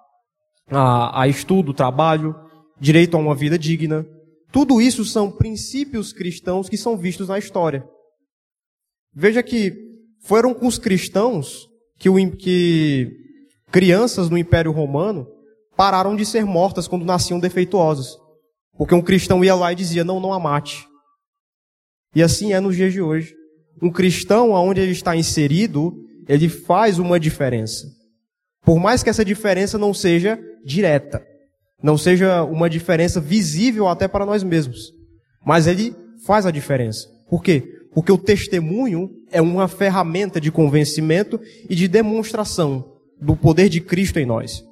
[0.72, 2.36] a, a estudo, trabalho,
[2.80, 4.06] direito a uma vida digna.
[4.52, 7.86] Tudo isso são princípios cristãos que são vistos na história.
[9.14, 9.74] Veja que
[10.24, 11.68] foram com os cristãos
[12.00, 13.12] que, o, que
[13.72, 15.28] crianças no Império Romano
[15.76, 18.18] pararam de ser mortas quando nasciam defeituosas.
[18.78, 20.88] Porque um cristão ia lá e dizia, não, não a mate.
[22.16, 23.34] E assim é nos dias de hoje.
[23.82, 25.94] Um cristão, aonde ele está inserido,
[26.28, 27.88] ele faz uma diferença.
[28.64, 31.26] Por mais que essa diferença não seja direta,
[31.82, 34.92] não seja uma diferença visível até para nós mesmos,
[35.46, 35.96] mas ele
[36.26, 37.08] faz a diferença.
[37.30, 37.64] Por quê?
[37.94, 44.20] Porque o testemunho é uma ferramenta de convencimento e de demonstração do poder de Cristo
[44.20, 44.64] em nós.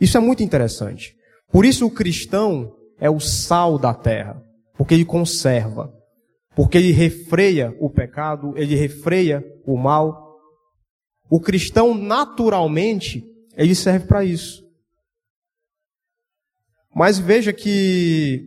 [0.00, 1.14] Isso é muito interessante.
[1.52, 4.42] Por isso o cristão é o sal da terra
[4.76, 5.92] porque ele conserva,
[6.54, 10.23] porque ele refreia o pecado, ele refreia o mal.
[11.34, 13.24] O cristão, naturalmente,
[13.56, 14.62] ele serve para isso.
[16.94, 18.40] Mas veja que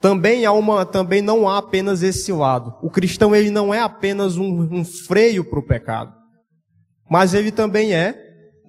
[0.00, 2.76] também há uma, também não há apenas esse lado.
[2.80, 6.14] O cristão ele não é apenas um, um freio para o pecado,
[7.10, 8.14] mas ele também é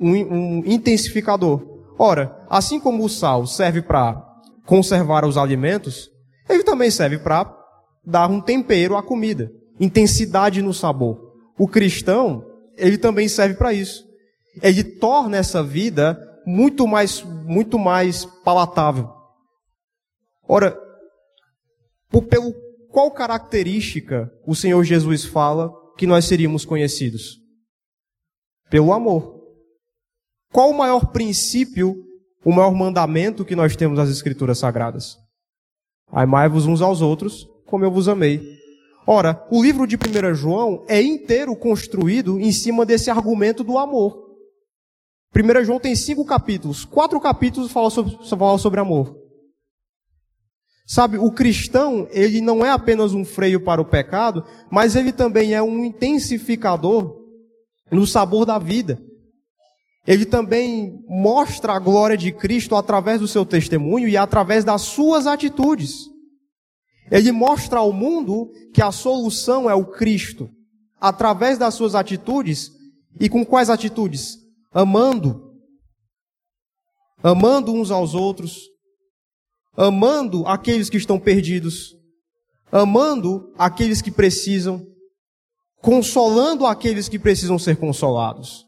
[0.01, 1.61] um, um intensificador.
[1.99, 4.19] Ora, assim como o sal serve para
[4.65, 6.09] conservar os alimentos,
[6.49, 7.55] ele também serve para
[8.03, 11.21] dar um tempero à comida, intensidade no sabor.
[11.55, 14.05] O cristão, ele também serve para isso.
[14.61, 19.09] Ele torna essa vida muito mais, muito mais palatável.
[20.47, 20.77] Ora,
[22.09, 22.53] por, pelo
[22.89, 27.39] qual característica o Senhor Jesus fala que nós seríamos conhecidos?
[28.69, 29.35] Pelo amor.
[30.51, 32.05] Qual o maior princípio,
[32.43, 35.17] o maior mandamento que nós temos nas Escrituras Sagradas?
[36.07, 38.41] Amai-vos uns aos outros, como eu vos amei.
[39.07, 44.25] Ora, o livro de 1 João é inteiro construído em cima desse argumento do amor.
[45.35, 46.85] 1 João tem cinco capítulos.
[46.85, 49.15] Quatro capítulos falam sobre, falam sobre amor.
[50.87, 55.53] Sabe, o cristão, ele não é apenas um freio para o pecado, mas ele também
[55.53, 57.21] é um intensificador
[57.91, 58.99] no sabor da vida.
[60.07, 65.25] Ele também mostra a glória de Cristo através do seu testemunho e através das suas
[65.25, 66.14] atitudes.
[67.11, 70.49] Ele mostra ao mundo que a solução é o Cristo,
[70.99, 72.71] através das suas atitudes.
[73.19, 74.37] E com quais atitudes?
[74.73, 75.53] Amando.
[77.23, 78.59] Amando uns aos outros.
[79.77, 81.95] Amando aqueles que estão perdidos.
[82.71, 84.85] Amando aqueles que precisam.
[85.81, 88.65] consolando aqueles que precisam ser consolados.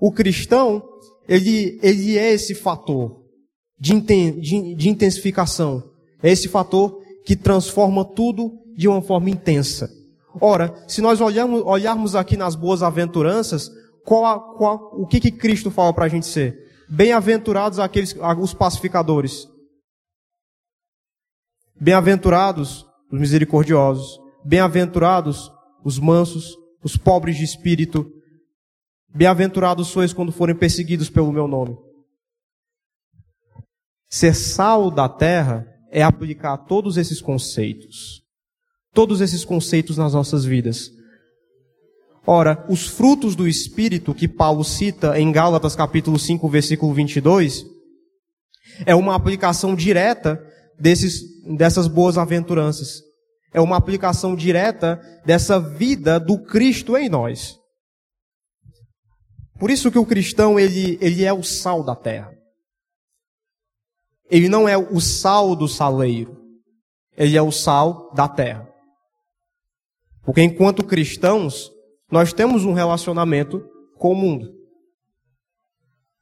[0.00, 0.82] O cristão,
[1.28, 3.22] ele, ele é esse fator
[3.78, 5.82] de, de, de intensificação,
[6.22, 9.90] é esse fator que transforma tudo de uma forma intensa.
[10.40, 13.70] Ora, se nós olharmos aqui nas boas aventuranças,
[14.04, 16.58] qual, qual, o que, que Cristo fala para a gente ser?
[16.88, 19.48] Bem-aventurados aqueles, os pacificadores.
[21.80, 24.20] Bem-aventurados os misericordiosos.
[24.44, 25.50] Bem-aventurados
[25.84, 28.10] os mansos, os pobres de espírito.
[29.08, 31.76] Bem-aventurados sois quando forem perseguidos pelo meu nome.
[34.10, 38.20] Ser sal da terra é aplicar todos esses conceitos.
[38.92, 40.90] Todos esses conceitos nas nossas vidas.
[42.26, 47.64] Ora, os frutos do Espírito que Paulo cita em Gálatas capítulo 5, versículo 22,
[48.84, 50.44] é uma aplicação direta
[50.76, 51.22] desses,
[51.56, 53.00] dessas boas aventuranças.
[53.52, 57.56] É uma aplicação direta dessa vida do Cristo em nós.
[59.60, 62.33] Por isso que o cristão, ele, ele é o sal da terra.
[64.30, 66.36] Ele não é o sal do saleiro.
[67.16, 68.68] Ele é o sal da terra.
[70.24, 71.70] Porque enquanto cristãos,
[72.10, 73.64] nós temos um relacionamento
[73.98, 74.52] com o mundo.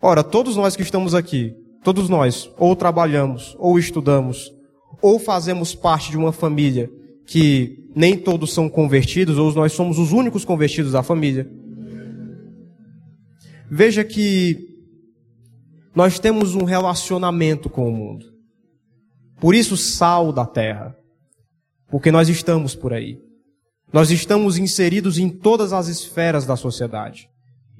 [0.01, 4.53] Ora, todos nós que estamos aqui, todos nós, ou trabalhamos, ou estudamos,
[5.01, 6.91] ou fazemos parte de uma família
[7.27, 11.49] que nem todos são convertidos, ou nós somos os únicos convertidos da família.
[13.71, 14.72] Veja que
[15.95, 18.33] nós temos um relacionamento com o mundo.
[19.41, 20.97] Por isso, sal da terra.
[21.91, 23.19] Porque nós estamos por aí.
[23.93, 27.29] Nós estamos inseridos em todas as esferas da sociedade.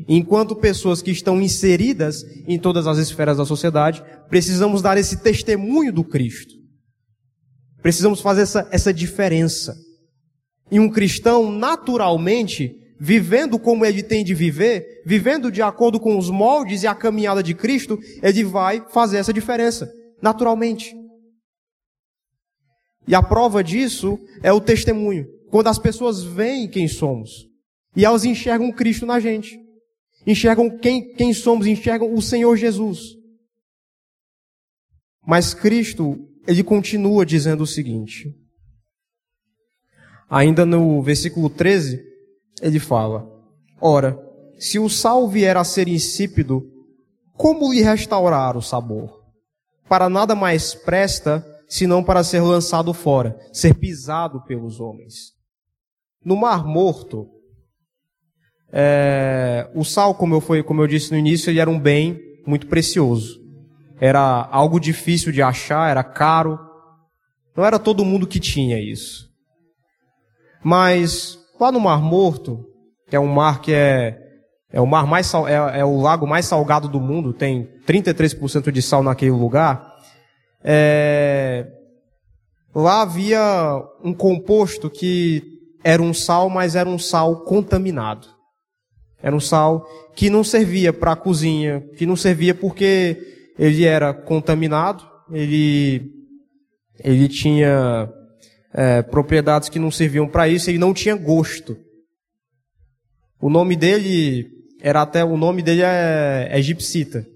[0.09, 5.93] Enquanto pessoas que estão inseridas em todas as esferas da sociedade, precisamos dar esse testemunho
[5.93, 6.55] do Cristo.
[7.81, 9.77] Precisamos fazer essa, essa diferença.
[10.71, 16.31] E um cristão, naturalmente, vivendo como ele tem de viver, vivendo de acordo com os
[16.31, 20.95] moldes e a caminhada de Cristo, ele vai fazer essa diferença, naturalmente.
[23.09, 25.27] E a prova disso é o testemunho.
[25.51, 27.49] Quando as pessoas veem quem somos
[27.97, 29.59] e elas enxergam Cristo na gente,
[30.25, 33.01] enxergam quem, quem somos, enxergam o Senhor Jesus.
[35.27, 38.33] Mas Cristo, ele continua dizendo o seguinte.
[40.31, 42.12] Ainda no versículo 13,
[42.63, 43.29] ele fala:
[43.81, 44.19] Ora,
[44.59, 46.63] se o sal vier a ser insípido,
[47.35, 49.21] como lhe restaurar o sabor?
[49.89, 55.33] Para nada mais presta senão para ser lançado fora, ser pisado pelos homens.
[56.25, 57.29] No Mar Morto,
[58.73, 62.21] é, o sal, como eu, foi, como eu disse no início, ele era um bem
[62.47, 63.41] muito precioso.
[64.01, 66.59] Era algo difícil de achar, era caro.
[67.57, 69.31] Não era todo mundo que tinha isso.
[70.63, 72.67] Mas lá no Mar Morto,
[73.09, 74.19] que é um mar que é
[74.73, 78.81] é o mar mais é, é o lago mais salgado do mundo, tem 33% de
[78.81, 79.87] sal naquele lugar.
[80.65, 81.67] É,
[82.75, 83.39] lá havia
[84.03, 85.43] um composto que
[85.85, 88.29] era um sal, mas era um sal contaminado.
[89.23, 93.19] Era um sal que não servia para a cozinha, que não servia porque
[93.59, 96.11] ele era contaminado, ele,
[96.99, 98.11] ele tinha
[98.75, 101.77] é, propriedades que não serviam para isso, ele não tinha gosto.
[103.41, 104.49] O nome dele
[104.81, 107.27] era até o nome dele é, é gipsita.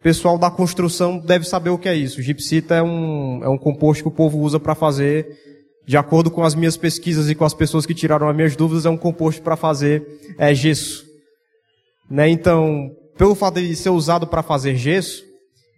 [0.00, 2.22] O pessoal da construção deve saber o que é isso.
[2.22, 5.26] Gipsita é um, é um composto que o povo usa para fazer
[5.86, 8.86] de acordo com as minhas pesquisas e com as pessoas que tiraram as minhas dúvidas,
[8.86, 10.02] é um composto para fazer
[10.38, 11.04] é, gesso.
[12.10, 12.28] Né?
[12.28, 15.24] Então, pelo fato de ser usado para fazer gesso,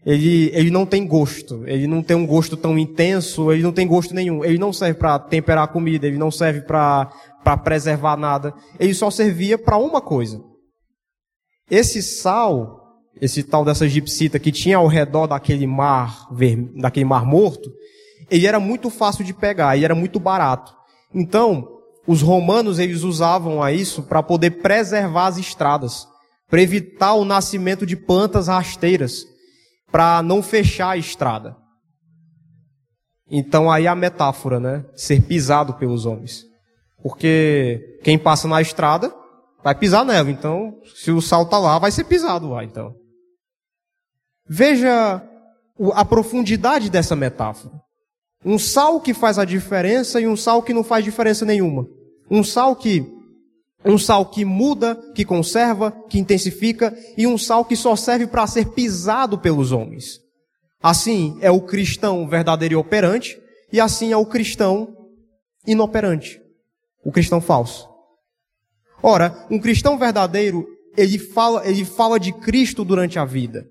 [0.07, 1.65] ele, ele não tem gosto.
[1.67, 4.45] Ele não tem um gosto tão intenso, ele não tem gosto nenhum.
[4.45, 7.11] Ele não serve para temperar a comida, ele não serve para
[7.65, 8.55] preservar nada.
[8.79, 10.41] Ele só servia para uma coisa.
[11.69, 16.29] Esse sal, esse tal dessa gipsita que tinha ao redor daquele mar,
[16.77, 17.69] daquele mar morto,
[18.31, 20.73] ele era muito fácil de pegar e era muito barato.
[21.13, 21.67] Então,
[22.07, 26.07] os romanos eles usavam a isso para poder preservar as estradas,
[26.49, 29.27] para evitar o nascimento de plantas rasteiras,
[29.91, 31.57] para não fechar a estrada.
[33.29, 34.85] Então aí a metáfora, né?
[34.95, 36.45] Ser pisado pelos homens.
[37.03, 39.15] Porque quem passa na estrada
[39.63, 40.31] vai pisar nela.
[40.31, 42.95] Então, se o sal está lá, vai ser pisado lá, então.
[44.49, 45.23] Veja
[45.95, 47.75] a profundidade dessa metáfora.
[48.45, 51.87] Um sal que faz a diferença e um sal que não faz diferença nenhuma.
[52.31, 53.16] Um sal que
[53.85, 58.47] um sal que muda, que conserva, que intensifica e um sal que só serve para
[58.47, 60.21] ser pisado pelos homens.
[60.83, 63.41] Assim é o cristão verdadeiro e operante
[63.73, 64.97] e assim é o cristão
[65.67, 66.41] inoperante,
[67.05, 67.89] o cristão falso.
[69.03, 70.67] Ora, um cristão verdadeiro,
[70.97, 73.67] ele fala, ele fala de Cristo durante a vida.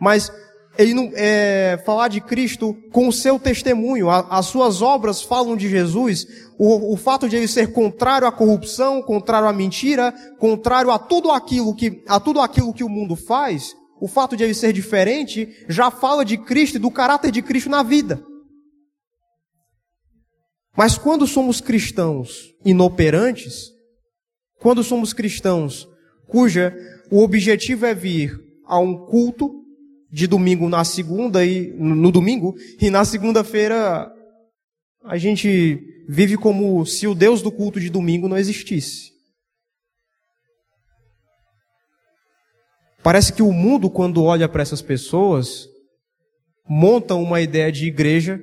[0.00, 0.30] Mas
[0.78, 4.08] ele não é, falar de Cristo com o seu testemunho.
[4.08, 6.26] A, as suas obras falam de Jesus.
[6.58, 11.30] O, o fato de ele ser contrário à corrupção, contrário à mentira, contrário a tudo
[11.30, 15.48] aquilo que a tudo aquilo que o mundo faz, o fato de ele ser diferente
[15.68, 18.22] já fala de Cristo e do caráter de Cristo na vida.
[20.76, 23.70] Mas quando somos cristãos inoperantes,
[24.58, 25.86] quando somos cristãos
[26.28, 26.74] cuja
[27.10, 29.61] o objetivo é vir a um culto
[30.12, 34.12] de domingo na segunda e no domingo e na segunda-feira
[35.02, 39.10] a gente vive como se o Deus do culto de domingo não existisse.
[43.02, 45.66] Parece que o mundo quando olha para essas pessoas
[46.68, 48.40] monta uma ideia de igreja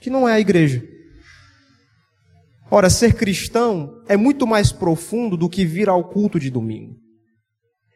[0.00, 0.82] que não é a igreja.
[2.70, 6.96] Ora, ser cristão é muito mais profundo do que vir ao culto de domingo.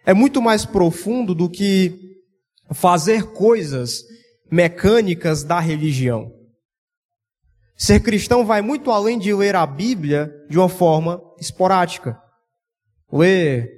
[0.05, 2.09] É muito mais profundo do que
[2.72, 4.04] fazer coisas
[4.50, 6.32] mecânicas da religião.
[7.76, 12.20] Ser cristão vai muito além de ler a Bíblia de uma forma esporádica.
[13.10, 13.70] Ler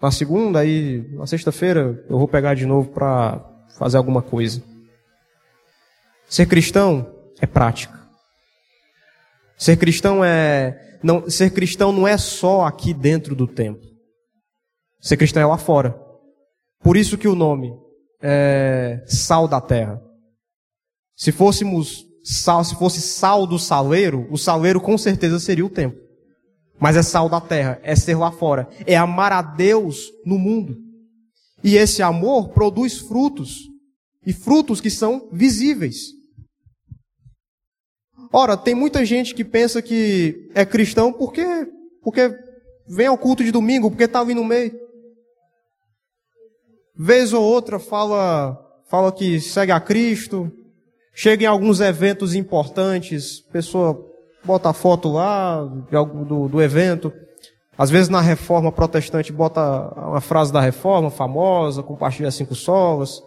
[0.00, 3.44] na segunda e na sexta-feira eu vou pegar de novo para
[3.78, 4.62] fazer alguma coisa.
[6.28, 7.94] Ser cristão é prática.
[9.56, 13.86] Ser cristão é não ser cristão não é só aqui dentro do templo.
[15.00, 15.94] Ser cristão é lá fora.
[16.80, 17.85] Por isso que o nome
[18.20, 20.00] é, sal da terra.
[21.16, 26.00] Se fôssemos sal, se fosse sal do saleiro, o saleiro com certeza seria o templo.
[26.78, 30.76] Mas é sal da terra, é ser lá fora, é amar a Deus no mundo.
[31.64, 33.62] E esse amor produz frutos,
[34.26, 36.16] e frutos que são visíveis.
[38.32, 41.44] Ora, tem muita gente que pensa que é cristão porque,
[42.02, 42.36] porque
[42.88, 44.85] vem ao culto de domingo, porque está ali no meio.
[46.98, 50.50] Vez ou outra fala, fala que segue a Cristo.
[51.14, 53.98] Chega em alguns eventos importantes, pessoa
[54.44, 57.12] bota foto lá do, do evento.
[57.76, 59.60] Às vezes na reforma protestante bota
[59.96, 63.22] uma frase da reforma famosa, compartilha cinco solas.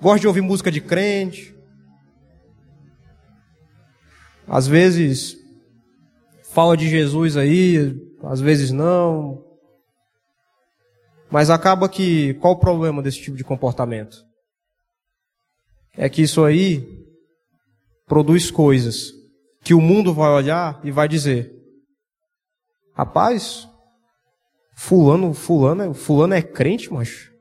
[0.00, 1.54] Gosta de ouvir música de crente.
[4.46, 5.36] Às vezes
[6.52, 7.94] fala de Jesus aí,
[8.24, 9.42] às vezes não.
[11.32, 14.22] Mas acaba que, qual o problema desse tipo de comportamento?
[15.96, 16.86] É que isso aí
[18.06, 19.12] produz coisas
[19.64, 21.50] que o mundo vai olhar e vai dizer:
[22.94, 23.66] Rapaz,
[24.76, 27.32] fulano, fulano, é, fulano é crente, mas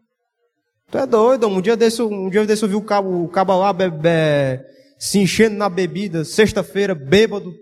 [0.91, 3.57] Tu é doido, um dia desse, um dia desse eu vi o cabo, o cabo
[3.57, 4.61] lá bebê,
[4.99, 7.53] se enchendo na bebida, sexta-feira, bêbado.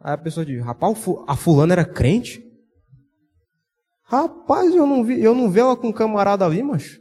[0.00, 0.96] Aí a pessoa diz, rapaz,
[1.26, 2.51] a fulana era crente?
[4.12, 7.00] Rapaz, eu não vi, eu não vi ela com um camarada ali, mas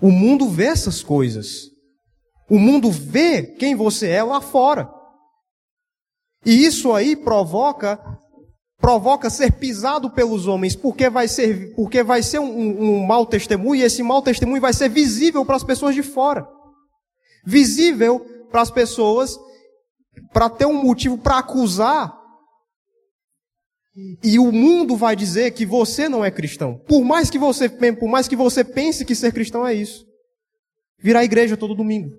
[0.00, 1.66] o mundo vê essas coisas.
[2.48, 4.90] O mundo vê quem você é lá fora.
[6.46, 8.00] E isso aí provoca
[8.78, 13.26] provoca ser pisado pelos homens, porque vai ser, porque vai ser um, um, um mau
[13.26, 16.48] testemunho, e esse mau testemunho vai ser visível para as pessoas de fora.
[17.44, 19.36] Visível para as pessoas,
[20.32, 22.17] para ter um motivo para acusar
[24.22, 26.80] e o mundo vai dizer que você não é cristão.
[26.86, 30.06] Por mais que você, por mais que você pense que ser cristão é isso.
[30.98, 32.16] Vir à igreja todo domingo.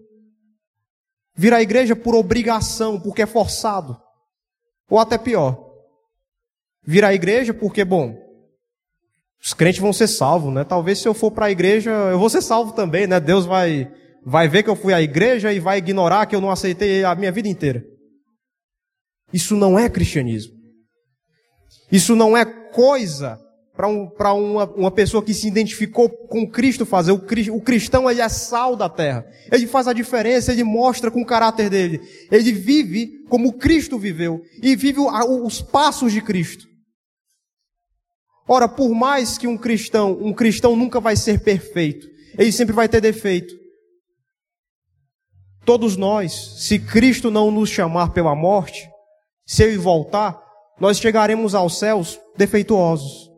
[1.35, 3.97] Vir à igreja por obrigação, porque é forçado.
[4.89, 5.57] Ou até pior.
[6.83, 8.17] Vir à igreja porque, bom,
[9.41, 10.63] os crentes vão ser salvos, né?
[10.63, 13.19] Talvez se eu for para a igreja, eu vou ser salvo também, né?
[13.19, 13.89] Deus vai,
[14.25, 17.15] vai ver que eu fui à igreja e vai ignorar que eu não aceitei a
[17.15, 17.85] minha vida inteira.
[19.31, 20.58] Isso não é cristianismo.
[21.91, 23.39] Isso não é coisa
[23.75, 27.13] para um, uma, uma pessoa que se identificou com Cristo fazer.
[27.13, 27.21] O,
[27.55, 29.25] o cristão ele é sal da terra.
[29.49, 32.01] Ele faz a diferença, ele mostra com o caráter dele.
[32.29, 36.67] Ele vive como Cristo viveu e vive os passos de Cristo.
[38.45, 42.89] Ora, por mais que um cristão, um cristão nunca vai ser perfeito, ele sempre vai
[42.89, 43.53] ter defeito.
[45.63, 48.89] Todos nós, se Cristo não nos chamar pela morte,
[49.45, 50.48] se ele voltar,
[50.79, 53.29] nós chegaremos aos céus defeituosos.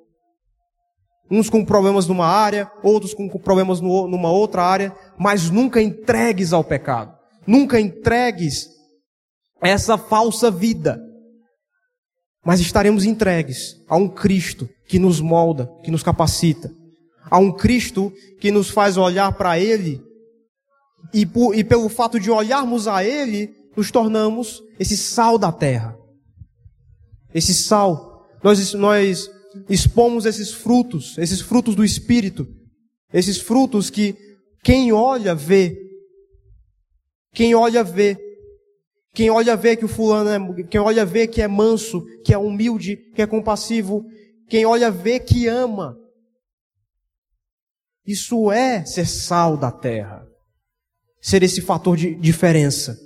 [1.29, 6.63] Uns com problemas numa área, outros com problemas numa outra área, mas nunca entregues ao
[6.63, 7.17] pecado.
[7.47, 8.67] Nunca entregues
[9.61, 11.01] essa falsa vida.
[12.45, 16.69] Mas estaremos entregues a um Cristo que nos molda, que nos capacita.
[17.29, 20.01] A um Cristo que nos faz olhar para Ele.
[21.13, 26.00] E, por, e pelo fato de olharmos a Ele, nos tornamos esse sal da terra
[27.33, 28.27] esse sal.
[28.43, 29.29] Nós, nós
[29.69, 32.47] expomos esses frutos, esses frutos do Espírito,
[33.13, 34.15] esses frutos que
[34.63, 35.77] quem olha vê.
[37.33, 38.17] Quem olha vê.
[39.13, 42.37] Quem olha vê que o fulano é, quem olha vê que é manso, que é
[42.37, 44.05] humilde, que é compassivo,
[44.49, 45.97] quem olha vê que ama.
[48.05, 50.25] Isso é ser sal da terra.
[51.21, 52.97] Ser esse fator de diferença.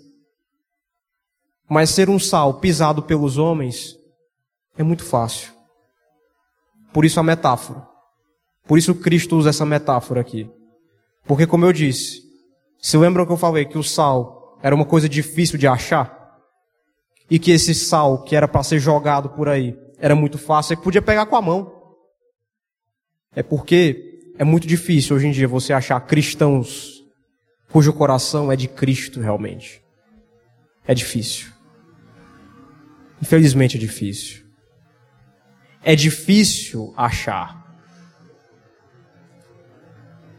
[1.70, 3.96] Mas ser um sal pisado pelos homens
[4.78, 5.52] é muito fácil.
[6.94, 7.86] Por isso a metáfora.
[8.68, 10.50] Por isso Cristo usa essa metáfora aqui.
[11.26, 12.22] Porque, como eu disse,
[12.80, 16.40] se lembram que eu falei que o sal era uma coisa difícil de achar?
[17.30, 20.78] E que esse sal que era para ser jogado por aí era muito fácil, e
[20.78, 21.72] podia pegar com a mão.
[23.36, 27.04] É porque é muito difícil hoje em dia você achar cristãos
[27.72, 29.84] cujo coração é de Cristo realmente.
[30.88, 31.52] É difícil.
[33.22, 34.45] Infelizmente é difícil.
[35.88, 37.64] É difícil achar.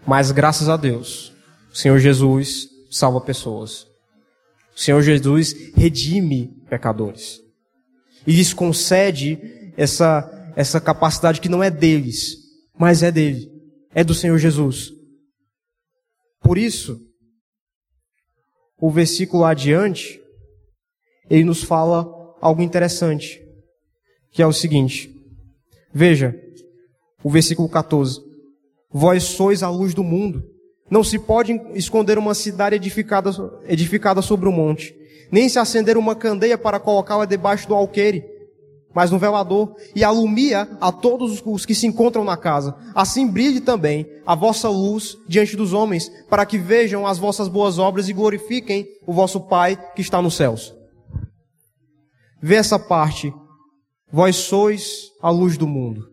[0.04, 1.32] Mas graças a Deus,
[1.70, 3.86] o Senhor Jesus salva pessoas.
[4.74, 7.40] O Senhor Jesus redime pecadores.
[8.26, 9.38] E lhes concede
[9.76, 12.38] essa, essa capacidade que não é deles,
[12.76, 13.48] mas é dele.
[13.94, 14.90] É do Senhor Jesus.
[16.40, 17.00] Por isso,
[18.80, 20.20] o versículo adiante,
[21.30, 22.04] ele nos fala
[22.40, 23.40] algo interessante,
[24.32, 25.15] que é o seguinte.
[25.92, 26.34] Veja,
[27.22, 28.20] o versículo 14.
[28.90, 30.42] Vós sois a luz do mundo.
[30.90, 33.30] Não se pode esconder uma cidade edificada,
[33.66, 34.94] edificada sobre um monte,
[35.32, 38.24] nem se acender uma candeia para colocá-la debaixo do alqueire,
[38.94, 42.76] mas no velador, e alumia a todos os que se encontram na casa.
[42.94, 47.78] Assim brilhe também a vossa luz diante dos homens, para que vejam as vossas boas
[47.78, 50.74] obras e glorifiquem o vosso Pai que está nos céus.
[52.40, 53.34] Vê essa parte.
[54.10, 56.10] Vós sois a luz do mundo.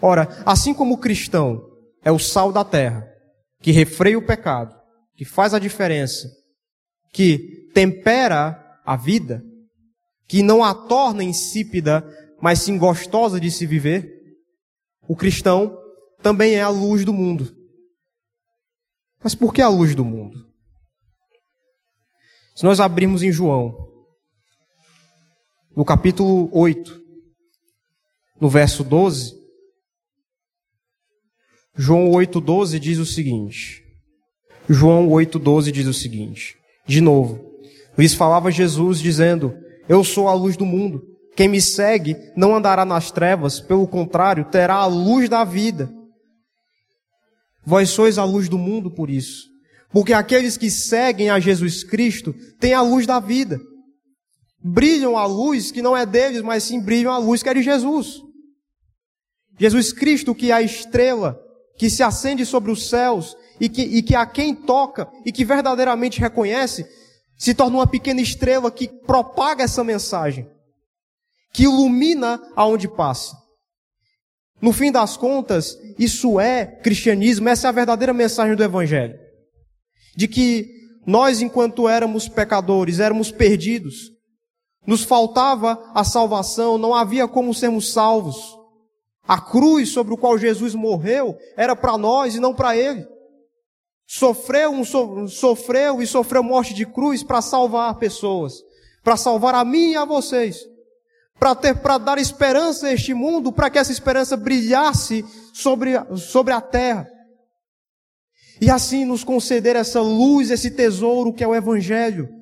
[0.00, 1.60] Ora, assim como o cristão
[2.04, 3.06] é o sal da terra,
[3.60, 4.74] que refreia o pecado,
[5.16, 6.28] que faz a diferença,
[7.12, 9.42] que tempera a vida,
[10.26, 12.04] que não a torna insípida,
[12.40, 14.08] mas sim gostosa de se viver,
[15.08, 15.76] o cristão
[16.22, 17.54] também é a luz do mundo.
[19.22, 20.46] Mas por que a luz do mundo?
[22.54, 23.87] Se nós abrirmos em João,
[25.78, 27.00] no capítulo 8,
[28.40, 29.32] no verso 12,
[31.76, 33.84] João 8,12 diz o seguinte.
[34.68, 36.56] João 8,12 diz o seguinte.
[36.84, 37.40] De novo,
[37.96, 39.54] lhes falava Jesus dizendo:
[39.88, 41.00] Eu sou a luz do mundo.
[41.36, 45.88] Quem me segue não andará nas trevas, pelo contrário, terá a luz da vida.
[47.64, 49.44] Vós sois a luz do mundo por isso.
[49.92, 53.60] Porque aqueles que seguem a Jesus Cristo têm a luz da vida.
[54.70, 57.62] Brilham a luz que não é deles, mas sim brilham a luz que é de
[57.62, 58.22] Jesus.
[59.58, 61.40] Jesus Cristo, que é a estrela
[61.78, 65.44] que se acende sobre os céus e que, e que a quem toca e que
[65.44, 66.86] verdadeiramente reconhece,
[67.36, 70.46] se torna uma pequena estrela que propaga essa mensagem,
[71.52, 73.36] que ilumina aonde passa.
[74.60, 79.18] No fim das contas, isso é cristianismo, essa é a verdadeira mensagem do Evangelho.
[80.16, 80.68] De que
[81.06, 84.17] nós, enquanto éramos pecadores, éramos perdidos,
[84.88, 88.58] nos faltava a salvação, não havia como sermos salvos.
[89.22, 93.06] A cruz sobre o qual Jesus morreu era para nós e não para ele.
[94.06, 98.62] Sofreu, um, so, sofreu e sofreu morte de cruz para salvar pessoas,
[99.04, 100.56] para salvar a mim e a vocês,
[101.38, 105.22] para ter, para dar esperança a este mundo, para que essa esperança brilhasse
[105.52, 107.06] sobre, sobre a terra.
[108.58, 112.37] E assim nos conceder essa luz, esse tesouro que é o Evangelho,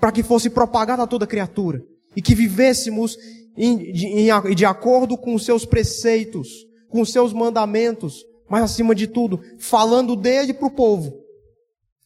[0.00, 1.82] para que fosse propagado a toda criatura
[2.16, 3.16] e que vivêssemos
[3.56, 6.48] de, de acordo com os seus preceitos,
[6.88, 11.12] com os seus mandamentos, mas acima de tudo, falando dele para o povo.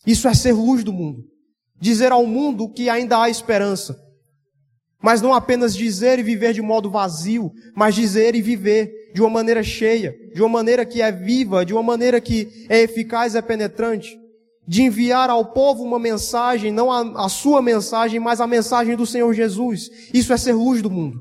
[0.06, 1.24] Isso é ser luz do mundo.
[1.80, 3.98] Dizer ao mundo que ainda há esperança.
[5.02, 9.30] Mas não apenas dizer e viver de modo vazio, mas dizer e viver de uma
[9.30, 13.38] maneira cheia, de uma maneira que é viva, de uma maneira que é eficaz e
[13.38, 14.18] é penetrante.
[14.66, 19.06] De enviar ao povo uma mensagem, não a, a sua mensagem, mas a mensagem do
[19.06, 19.90] Senhor Jesus.
[20.12, 21.20] Isso é ser luz do mundo.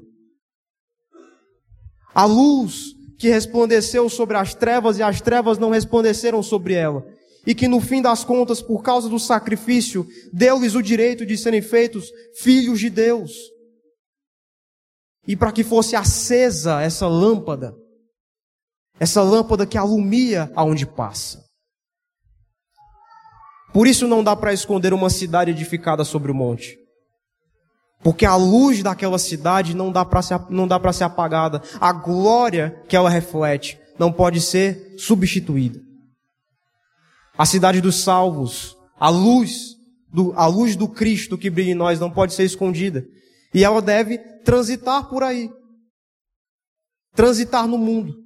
[2.13, 7.05] A luz que resplandeceu sobre as trevas e as trevas não resplandeceram sobre ela.
[7.45, 11.61] E que no fim das contas, por causa do sacrifício, deu-lhes o direito de serem
[11.61, 13.31] feitos filhos de Deus.
[15.27, 17.73] E para que fosse acesa essa lâmpada,
[18.99, 21.42] essa lâmpada que alumia aonde passa.
[23.73, 26.77] Por isso não dá para esconder uma cidade edificada sobre o monte.
[28.03, 31.61] Porque a luz daquela cidade não dá para ser, não dá para ser apagada.
[31.81, 35.79] A glória que ela reflete não pode ser substituída.
[37.35, 39.75] A cidade dos salvos, a luz
[40.11, 43.03] do, a luz do Cristo que brilha em nós não pode ser escondida.
[43.53, 45.49] E ela deve transitar por aí.
[47.15, 48.22] Transitar no mundo.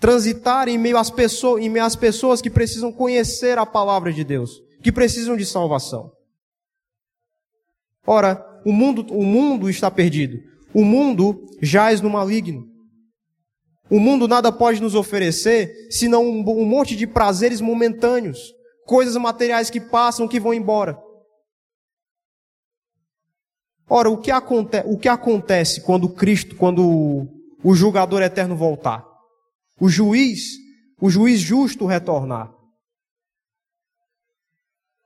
[0.00, 4.24] Transitar em meio às pessoas, em meio às pessoas que precisam conhecer a palavra de
[4.24, 6.10] Deus, que precisam de salvação.
[8.06, 10.40] Ora, o mundo, o mundo está perdido.
[10.72, 12.66] O mundo jaz no maligno.
[13.90, 18.54] O mundo nada pode nos oferecer senão um, um monte de prazeres momentâneos,
[18.86, 20.98] coisas materiais que passam, que vão embora.
[23.88, 27.28] Ora, o que, aconte, o que acontece quando Cristo, quando o,
[27.64, 29.09] o julgador eterno voltar?
[29.80, 30.58] O juiz,
[31.00, 32.52] o juiz justo retornar.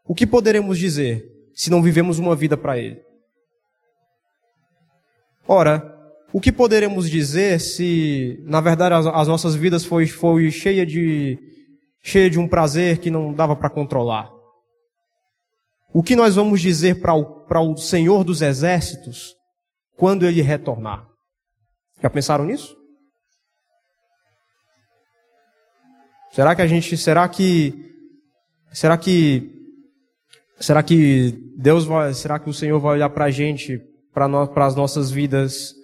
[0.04, 3.00] O que poderemos dizer se não vivemos uma vida para ele?
[5.46, 5.94] Ora,
[6.32, 11.38] o que poderemos dizer se, na verdade, as, as nossas vidas foi, foi cheia de
[12.02, 14.30] cheia de um prazer que não dava para controlar?
[15.92, 19.32] O que nós vamos dizer para o, para o Senhor dos Exércitos
[19.96, 21.06] quando ele retornar?
[22.02, 22.76] Já pensaram nisso?
[26.34, 27.94] Será que a gente, será que,
[28.72, 29.52] será que,
[30.58, 33.80] será que Deus vai, será que o Senhor vai olhar para a gente
[34.12, 35.76] para as nossas vidas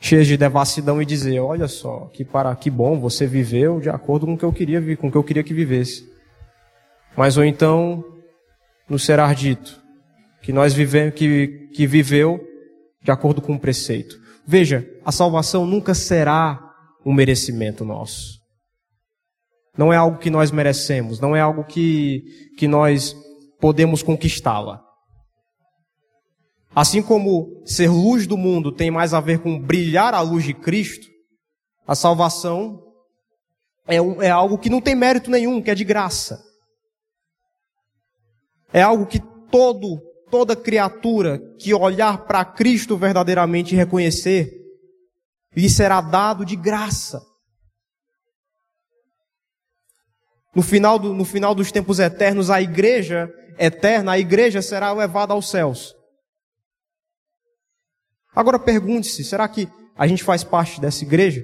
[0.00, 4.24] cheias de devassidão e dizer: Olha só, que, para, que bom, você viveu de acordo
[4.24, 6.08] com o que eu queria, com o que eu queria que vivesse.
[7.16, 8.04] Mas ou então
[8.88, 9.82] nos será dito
[10.42, 12.38] que nós vivemos, que, que viveu
[13.02, 14.16] de acordo com o preceito.
[14.46, 16.68] Veja, a salvação nunca será
[17.04, 18.40] um merecimento nosso.
[19.76, 22.24] Não é algo que nós merecemos, não é algo que,
[22.58, 23.16] que nós
[23.58, 24.82] podemos conquistá-la.
[26.74, 30.54] Assim como ser luz do mundo tem mais a ver com brilhar a luz de
[30.54, 31.06] Cristo,
[31.86, 32.82] a salvação
[33.86, 36.42] é, um, é algo que não tem mérito nenhum, que é de graça.
[38.72, 40.00] É algo que todo,
[40.30, 44.61] toda criatura que olhar para Cristo verdadeiramente e reconhecer,
[45.54, 47.20] lhe será dado de graça.
[50.54, 55.32] No final, do, no final dos tempos eternos, a igreja eterna, a igreja será levada
[55.32, 55.94] aos céus.
[58.34, 61.42] Agora pergunte-se: será que a gente faz parte dessa igreja?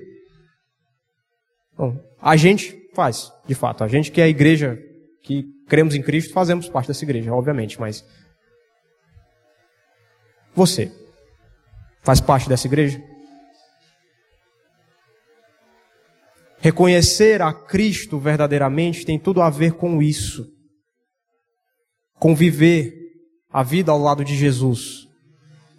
[1.77, 3.85] Bom, a gente faz, de fato.
[3.85, 4.79] A gente que é a igreja
[5.23, 8.05] que cremos em Cristo, fazemos parte dessa igreja, obviamente, mas.
[10.55, 10.93] Você
[12.03, 13.01] faz parte dessa igreja?
[16.61, 20.47] Reconhecer a Cristo verdadeiramente tem tudo a ver com isso.
[22.19, 22.95] Conviver
[23.51, 25.07] a vida ao lado de Jesus.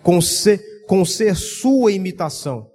[0.01, 2.67] Com ser, com ser sua imitação.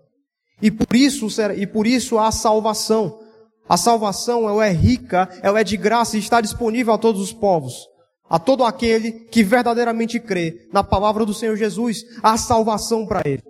[0.61, 3.21] E por isso, e por isso há salvação.
[3.69, 7.33] A salvação ela é rica, ela é de graça e está disponível a todos os
[7.33, 7.87] povos.
[8.29, 13.43] A todo aquele que verdadeiramente crê na palavra do Senhor Jesus, há salvação para ele.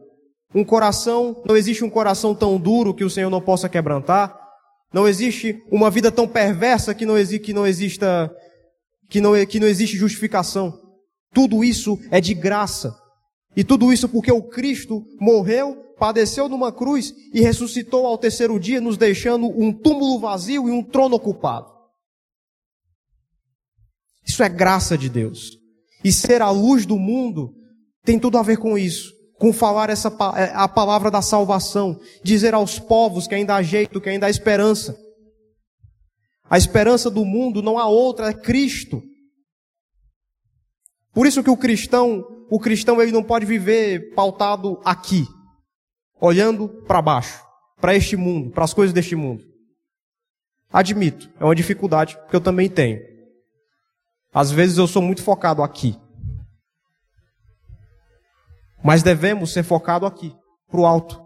[0.55, 4.44] Um coração, não existe um coração tão duro que o Senhor não possa quebrantar.
[4.95, 8.33] Não existe uma vida tão perversa que não, exi, que não exista,
[9.11, 10.81] que não, que não existe justificação.
[11.33, 12.97] Tudo isso é de graça.
[13.57, 18.81] E tudo isso porque o Cristo morreu, padeceu numa cruz e ressuscitou ao terceiro dia,
[18.81, 21.67] nos deixando um túmulo vazio e um trono ocupado.
[24.25, 25.59] Isso é graça de Deus.
[26.05, 27.53] E ser a luz do mundo
[28.05, 29.13] tem tudo a ver com isso.
[29.45, 32.01] Com falar essa, é, a palavra da salvação.
[32.23, 34.97] Dizer aos povos que ainda há jeito, que ainda há esperança.
[36.49, 39.03] A esperança do mundo não há outra, é Cristo.
[41.13, 45.27] Por isso que o cristão o cristão ele não pode viver pautado aqui,
[46.19, 47.45] olhando para baixo,
[47.79, 49.45] para este mundo, para as coisas deste mundo.
[50.73, 52.99] Admito, é uma dificuldade que eu também tenho.
[54.33, 56.03] Às vezes eu sou muito focado aqui.
[58.85, 60.37] Mas devemos ser focados aqui,
[60.69, 61.19] para o alto.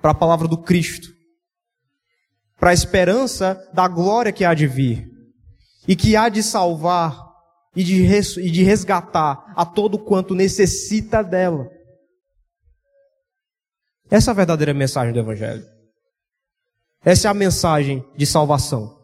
[0.00, 1.08] Para a palavra do Cristo.
[2.58, 5.08] Para a esperança da glória que há de vir.
[5.86, 7.16] E que há de salvar
[7.76, 11.70] e e de resgatar a todo quanto necessita dela.
[14.10, 15.64] Essa é a verdadeira mensagem do Evangelho.
[17.04, 19.00] Essa é a mensagem de salvação.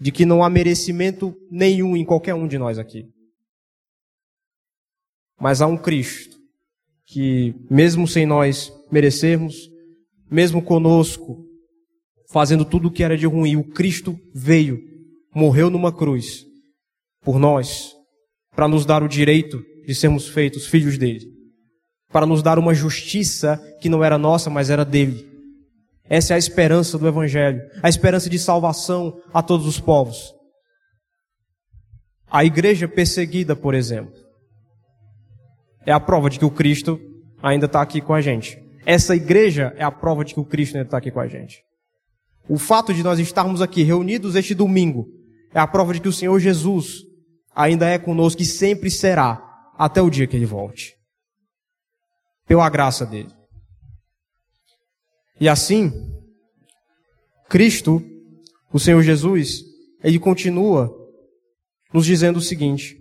[0.00, 3.04] De que não há merecimento nenhum em qualquer um de nós aqui.
[5.42, 6.36] Mas há um Cristo
[7.04, 9.68] que, mesmo sem nós merecermos,
[10.30, 11.44] mesmo conosco,
[12.30, 14.78] fazendo tudo o que era de ruim, o Cristo veio,
[15.34, 16.46] morreu numa cruz
[17.24, 17.92] por nós,
[18.54, 21.26] para nos dar o direito de sermos feitos filhos dele,
[22.12, 25.28] para nos dar uma justiça que não era nossa, mas era dele.
[26.04, 30.32] Essa é a esperança do Evangelho, a esperança de salvação a todos os povos.
[32.30, 34.21] A igreja perseguida, por exemplo,
[35.86, 37.00] é a prova de que o Cristo
[37.42, 38.62] ainda está aqui com a gente.
[38.84, 41.62] Essa igreja é a prova de que o Cristo ainda está aqui com a gente.
[42.48, 45.06] O fato de nós estarmos aqui reunidos este domingo
[45.54, 47.02] é a prova de que o Senhor Jesus
[47.54, 49.40] ainda é conosco e sempre será
[49.78, 50.94] até o dia que ele volte.
[52.46, 53.30] Pela graça dele.
[55.40, 55.92] E assim,
[57.48, 58.02] Cristo,
[58.72, 59.62] o Senhor Jesus,
[60.02, 60.90] ele continua
[61.92, 62.96] nos dizendo o seguinte: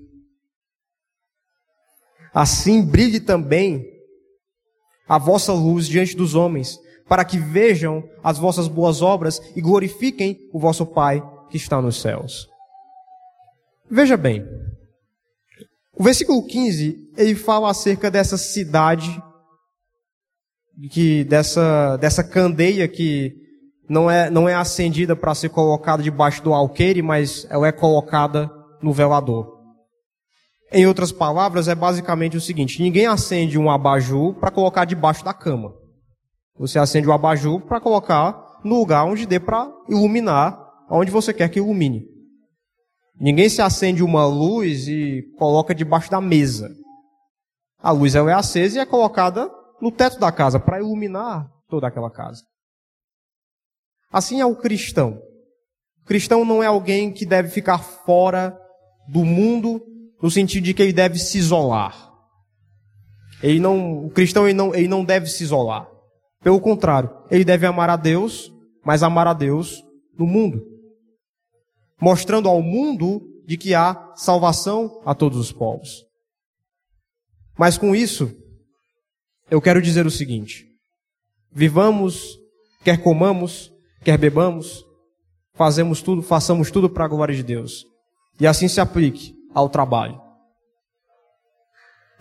[2.34, 3.86] Assim brilhe também
[5.08, 10.38] a vossa luz diante dos homens, para que vejam as vossas boas obras e glorifiquem
[10.54, 12.48] o vosso Pai que está nos céus.
[13.90, 14.46] Veja bem,
[15.94, 19.22] o versículo 15, ele fala acerca dessa cidade,
[20.90, 23.36] que dessa, dessa candeia que
[23.90, 28.50] não é, não é acendida para ser colocada debaixo do alqueire, mas ela é colocada
[28.82, 29.61] no velador.
[30.72, 35.34] Em outras palavras, é basicamente o seguinte: ninguém acende um abajur para colocar debaixo da
[35.34, 35.74] cama.
[36.58, 40.58] Você acende o abajur para colocar no lugar onde dê para iluminar,
[40.90, 42.06] onde você quer que ilumine.
[43.20, 46.70] Ninguém se acende uma luz e coloca debaixo da mesa.
[47.78, 49.52] A luz ela é acesa e é colocada
[49.82, 52.44] no teto da casa para iluminar toda aquela casa.
[54.12, 55.20] Assim é o cristão.
[56.02, 58.58] O cristão não é alguém que deve ficar fora
[59.08, 59.82] do mundo
[60.22, 62.12] no sentido de que ele deve se isolar.
[63.42, 65.90] Ele não, o cristão ele não, ele não deve se isolar.
[66.44, 68.54] Pelo contrário, ele deve amar a Deus,
[68.86, 69.84] mas amar a Deus
[70.18, 70.64] no mundo.
[72.00, 76.06] Mostrando ao mundo de que há salvação a todos os povos.
[77.58, 78.32] Mas com isso,
[79.50, 80.66] eu quero dizer o seguinte:
[81.52, 82.38] vivamos,
[82.84, 83.72] quer comamos,
[84.04, 84.84] quer bebamos,
[85.54, 87.86] fazemos tudo, façamos tudo para a glória de Deus.
[88.40, 90.20] E assim se aplique ao trabalho.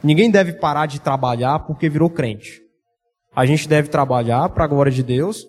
[0.02, 2.60] Ninguém deve parar de trabalhar porque virou crente.
[3.34, 5.46] A gente deve trabalhar para a glória de Deus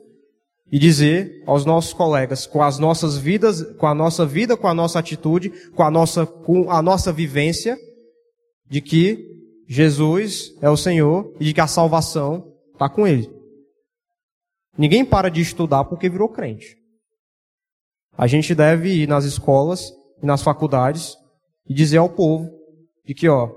[0.71, 4.73] e dizer aos nossos colegas, com as nossas vidas, com a nossa vida, com a
[4.73, 7.77] nossa atitude, com a nossa, com a nossa vivência,
[8.69, 9.27] de que
[9.67, 13.29] Jesus é o Senhor e de que a salvação está com Ele.
[14.77, 16.77] Ninguém para de estudar porque virou crente.
[18.17, 21.17] A gente deve ir nas escolas e nas faculdades
[21.71, 22.51] e dizer ao povo
[23.05, 23.49] de que, ó,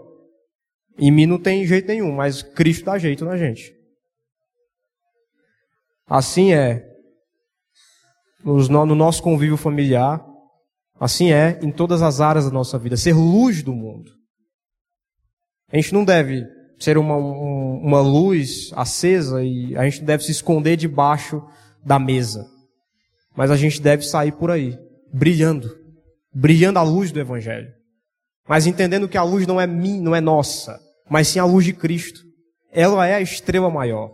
[0.96, 3.74] em mim não tem jeito nenhum, mas Cristo dá jeito na gente.
[6.06, 6.88] Assim é
[8.44, 10.24] no nosso convívio familiar,
[11.00, 14.12] assim é em todas as áreas da nossa vida, ser luz do mundo.
[15.72, 16.46] A gente não deve
[16.78, 21.42] ser uma, uma luz acesa e a gente não deve se esconder debaixo
[21.84, 22.46] da mesa.
[23.34, 24.78] Mas a gente deve sair por aí,
[25.12, 25.68] brilhando,
[26.32, 27.74] brilhando a luz do Evangelho.
[28.48, 30.78] Mas entendendo que a luz não é minha, não é nossa,
[31.08, 32.20] mas sim a luz de Cristo.
[32.70, 34.12] Ela é a estrela maior,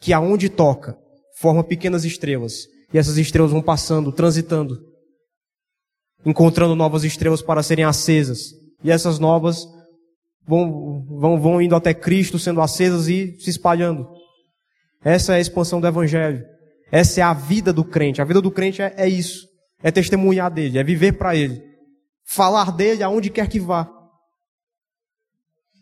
[0.00, 0.96] que aonde toca,
[1.38, 4.78] forma pequenas estrelas, e essas estrelas vão passando, transitando,
[6.24, 8.52] encontrando novas estrelas para serem acesas.
[8.84, 9.66] E essas novas
[10.46, 14.06] vão, vão, vão indo até Cristo, sendo acesas e se espalhando.
[15.02, 16.44] Essa é a expansão do Evangelho.
[16.92, 18.20] Essa é a vida do crente.
[18.20, 19.48] A vida do crente é, é isso.
[19.82, 21.71] É testemunhar dele, é viver para ele
[22.24, 23.90] falar dele aonde quer que vá.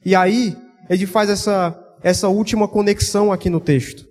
[0.04, 0.56] E aí,
[0.88, 4.04] ele faz essa, essa última conexão aqui no texto.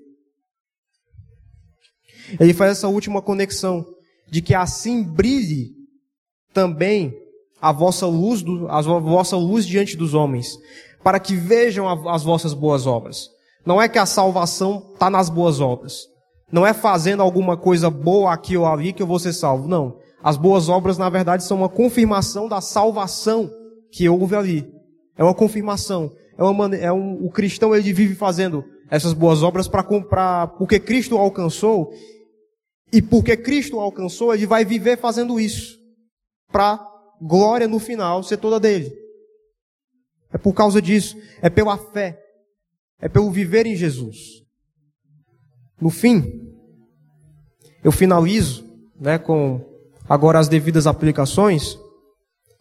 [2.40, 3.86] Ele faz essa última conexão
[4.30, 5.72] de que assim brilhe
[6.54, 7.14] também
[7.62, 10.58] a vossa luz, a vossa luz diante dos homens,
[11.04, 13.28] para que vejam as vossas boas obras.
[13.66, 16.08] Não é que a salvação está nas boas obras.
[16.52, 19.68] Não é fazendo alguma coisa boa aqui ou ali que eu vou ser salvo.
[19.68, 19.98] Não.
[20.22, 23.50] As boas obras, na verdade, são uma confirmação da salvação
[23.92, 24.72] que houve ali.
[25.18, 26.12] É uma confirmação.
[26.38, 30.80] É uma, é um, o cristão ele vive fazendo essas boas obras para comprar, porque
[30.80, 31.92] Cristo alcançou,
[32.92, 35.78] e porque Cristo alcançou, ele vai viver fazendo isso,
[36.52, 36.80] para
[37.22, 38.92] glória no final ser toda dele.
[40.32, 42.20] É por causa disso, é pela fé,
[43.00, 44.44] é pelo viver em Jesus.
[45.80, 46.24] No fim,
[47.84, 48.66] eu finalizo
[49.00, 49.64] né, com
[50.10, 51.78] agora as devidas aplicações.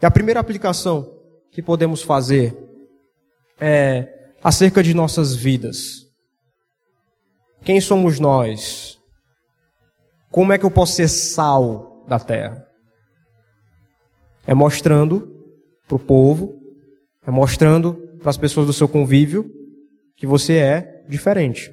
[0.01, 1.11] E a primeira aplicação
[1.51, 2.55] que podemos fazer
[3.59, 4.07] é
[4.44, 6.07] acerca de nossas vidas.
[7.62, 9.01] Quem somos nós?
[10.30, 12.64] Como é que eu posso ser sal da terra?
[14.46, 15.34] É mostrando
[15.86, 16.61] para o povo,
[17.26, 19.51] é mostrando para as pessoas do seu convívio
[20.16, 21.72] que você é diferente.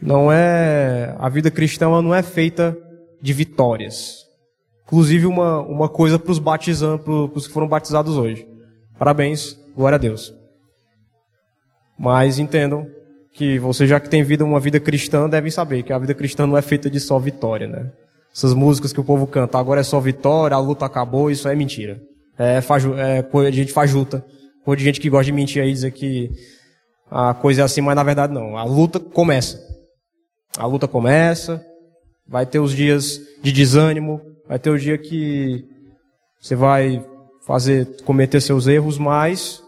[0.00, 2.76] Não é a vida cristã não é feita
[3.20, 4.31] de vitórias.
[4.92, 8.46] Inclusive uma, uma coisa para os batizantes, para os que foram batizados hoje.
[8.98, 10.34] Parabéns, glória a Deus.
[11.98, 12.86] Mas entendam
[13.32, 16.46] que você já que tem vida uma vida cristã devem saber que a vida cristã
[16.46, 17.90] não é feita de só vitória, né?
[18.36, 21.54] Essas músicas que o povo canta, agora é só vitória, a luta acabou, isso é
[21.54, 21.98] mentira.
[22.38, 24.22] É, faju, é coisa de gente fajuta,
[24.62, 26.30] coisa de gente que gosta de mentir aí, dizer que
[27.10, 28.58] a coisa é assim, mas na verdade não.
[28.58, 29.58] A luta começa.
[30.58, 31.64] A luta começa,
[32.28, 35.64] vai ter os dias de desânimo, vai ter o dia que
[36.40, 37.04] você vai
[37.46, 39.62] fazer, cometer seus erros, mas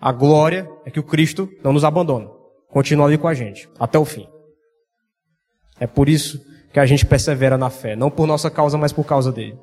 [0.00, 2.28] a glória é que o Cristo não nos abandona.
[2.68, 4.26] Continua ali com a gente, até o fim.
[5.78, 6.40] É por isso
[6.72, 9.58] que a gente persevera na fé, não por nossa causa, mas por causa dele.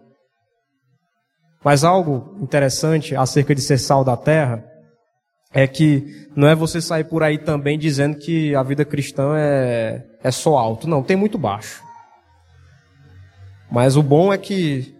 [1.63, 4.65] Mas algo interessante acerca de ser sal da terra
[5.53, 10.03] é que não é você sair por aí também dizendo que a vida cristã é,
[10.23, 10.87] é só alto.
[10.87, 11.83] Não, tem muito baixo.
[13.71, 14.93] Mas o bom é que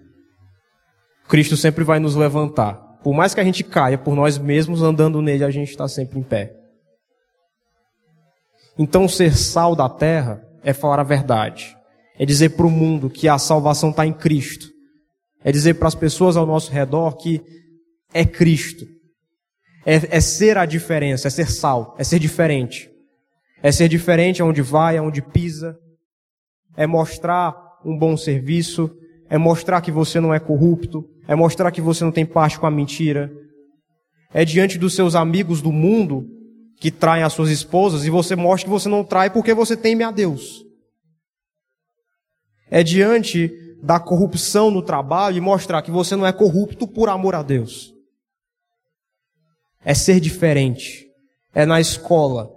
[1.28, 2.76] Cristo sempre vai nos levantar.
[3.04, 6.20] Por mais que a gente caia por nós mesmos, andando nele, a gente está sempre
[6.20, 6.56] em pé.
[8.78, 11.76] Então, ser sal da terra é falar a verdade.
[12.18, 14.68] É dizer para o mundo que a salvação está em Cristo.
[15.44, 17.42] É dizer para as pessoas ao nosso redor que
[18.14, 18.86] é Cristo.
[19.86, 22.90] É, é, ser a diferença, é ser sal, é ser diferente.
[23.62, 25.78] É ser diferente aonde vai, aonde pisa.
[26.78, 28.90] É mostrar um bom serviço.
[29.30, 31.08] É mostrar que você não é corrupto.
[31.28, 33.32] É mostrar que você não tem parte com a mentira.
[34.34, 36.28] É diante dos seus amigos do mundo
[36.80, 40.04] que traem as suas esposas e você mostra que você não trai porque você teme
[40.04, 40.66] a Deus.
[42.70, 43.52] É diante
[43.84, 47.94] da corrupção no trabalho e mostrar que você não é corrupto por amor a Deus.
[49.84, 51.08] É ser diferente.
[51.54, 52.50] É na escola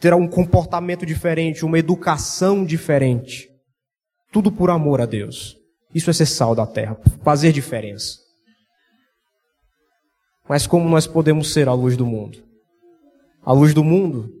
[0.00, 3.51] ter um comportamento diferente, uma educação diferente.
[4.32, 5.56] Tudo por amor a Deus.
[5.94, 8.18] Isso é ser sal da terra, fazer diferença.
[10.48, 12.42] Mas como nós podemos ser a luz do mundo?
[13.44, 14.32] A luz do mundo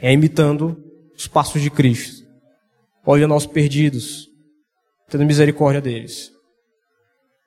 [0.00, 0.76] é imitando
[1.16, 2.26] os passos de Cristo,
[3.04, 4.28] olhando aos perdidos,
[5.08, 6.32] tendo misericórdia deles,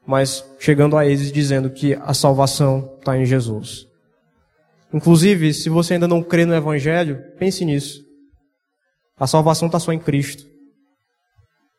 [0.05, 3.87] mas chegando a eles dizendo que a salvação está em Jesus.
[4.93, 8.05] Inclusive, se você ainda não crê no Evangelho, pense nisso.
[9.17, 10.54] A salvação está só em Cristo.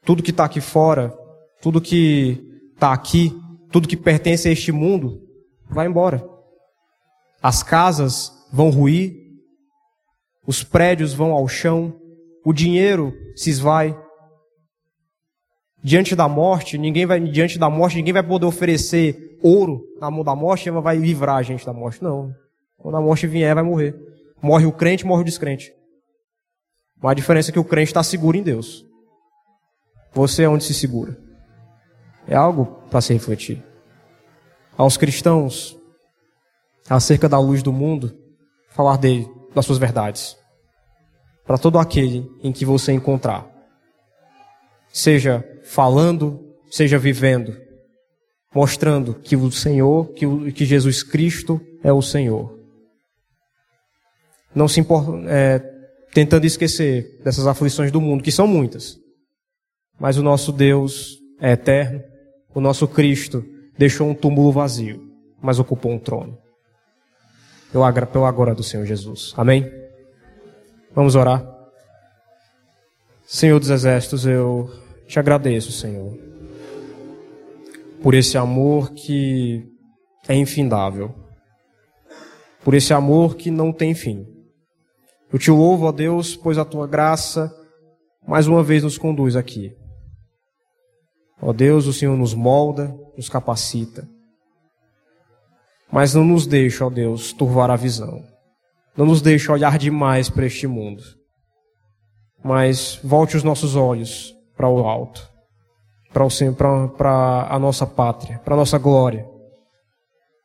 [0.07, 1.13] Tudo que está aqui fora,
[1.61, 2.43] tudo que
[2.75, 3.37] está aqui,
[3.73, 5.21] tudo que pertence a este mundo,
[5.69, 6.25] vai embora.
[7.43, 9.15] As casas vão ruir,
[10.47, 12.01] os prédios vão ao chão,
[12.45, 13.99] o dinheiro se esvai.
[15.83, 20.23] Diante da morte, ninguém vai diante da morte, ninguém vai poder oferecer ouro na mão
[20.23, 22.03] da morte, ela vai livrar a gente da morte.
[22.03, 22.33] Não.
[22.79, 23.95] Quando a morte vier, vai morrer.
[24.41, 25.73] Morre o crente, morre o descrente.
[27.03, 28.87] Mas a diferença é que o crente está seguro em Deus.
[30.17, 31.15] Você é onde se segura.
[32.27, 33.63] É algo para se refletir.
[34.75, 35.77] Aos cristãos,
[36.89, 38.19] acerca da luz do mundo,
[38.71, 40.35] falar dele, das suas verdades.
[41.47, 43.47] Para todo aquele em que você encontrar.
[44.91, 47.55] Seja falando, seja vivendo,
[48.55, 52.59] mostrando que o Senhor, que, o, que Jesus Cristo é o Senhor.
[54.55, 54.81] Não se
[55.29, 55.59] é,
[56.15, 59.05] tentando esquecer dessas aflições do mundo, que são muitas.
[59.99, 62.03] Mas o nosso Deus é eterno,
[62.55, 63.45] o nosso Cristo
[63.77, 66.39] deixou um túmulo vazio, mas ocupou um trono
[67.71, 69.35] pelo agora do Senhor Jesus.
[69.37, 69.71] Amém?
[70.95, 71.45] Vamos orar.
[73.27, 74.71] Senhor dos Exércitos, eu
[75.07, 76.17] te agradeço, Senhor,
[78.03, 79.65] por esse amor que
[80.29, 81.15] é infindável,
[82.65, 84.27] por esse amor que não tem fim.
[85.33, 87.53] Eu te louvo, ó Deus, pois a tua graça
[88.27, 89.77] mais uma vez nos conduz aqui.
[91.41, 94.09] Ó Deus, o Senhor nos molda, nos capacita.
[95.91, 98.25] Mas não nos deixe, ó Deus, turvar a visão.
[98.97, 101.03] Não nos deixe olhar demais para este mundo.
[102.43, 105.31] Mas volte os nossos olhos para o alto,
[106.13, 109.29] para, o, para a nossa pátria, para a nossa glória,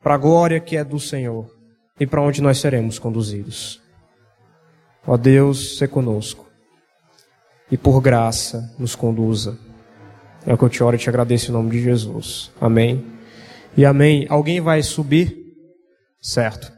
[0.01, 1.49] para a glória que é do Senhor
[1.99, 3.81] e para onde nós seremos conduzidos.
[5.07, 6.45] Ó Deus, se conosco
[7.71, 9.57] e por graça nos conduza.
[10.45, 12.51] É o que eu te oro e te agradeço em nome de Jesus.
[12.59, 13.05] Amém
[13.77, 14.25] e amém.
[14.29, 15.37] Alguém vai subir?
[16.21, 16.71] Certo.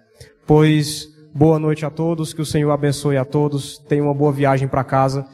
[0.45, 4.67] Pois boa noite a todos, que o Senhor abençoe a todos, tenha uma boa viagem
[4.67, 5.25] para casa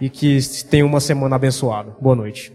[0.00, 0.38] e que
[0.70, 1.94] tenha uma semana abençoada.
[2.00, 2.52] Boa noite.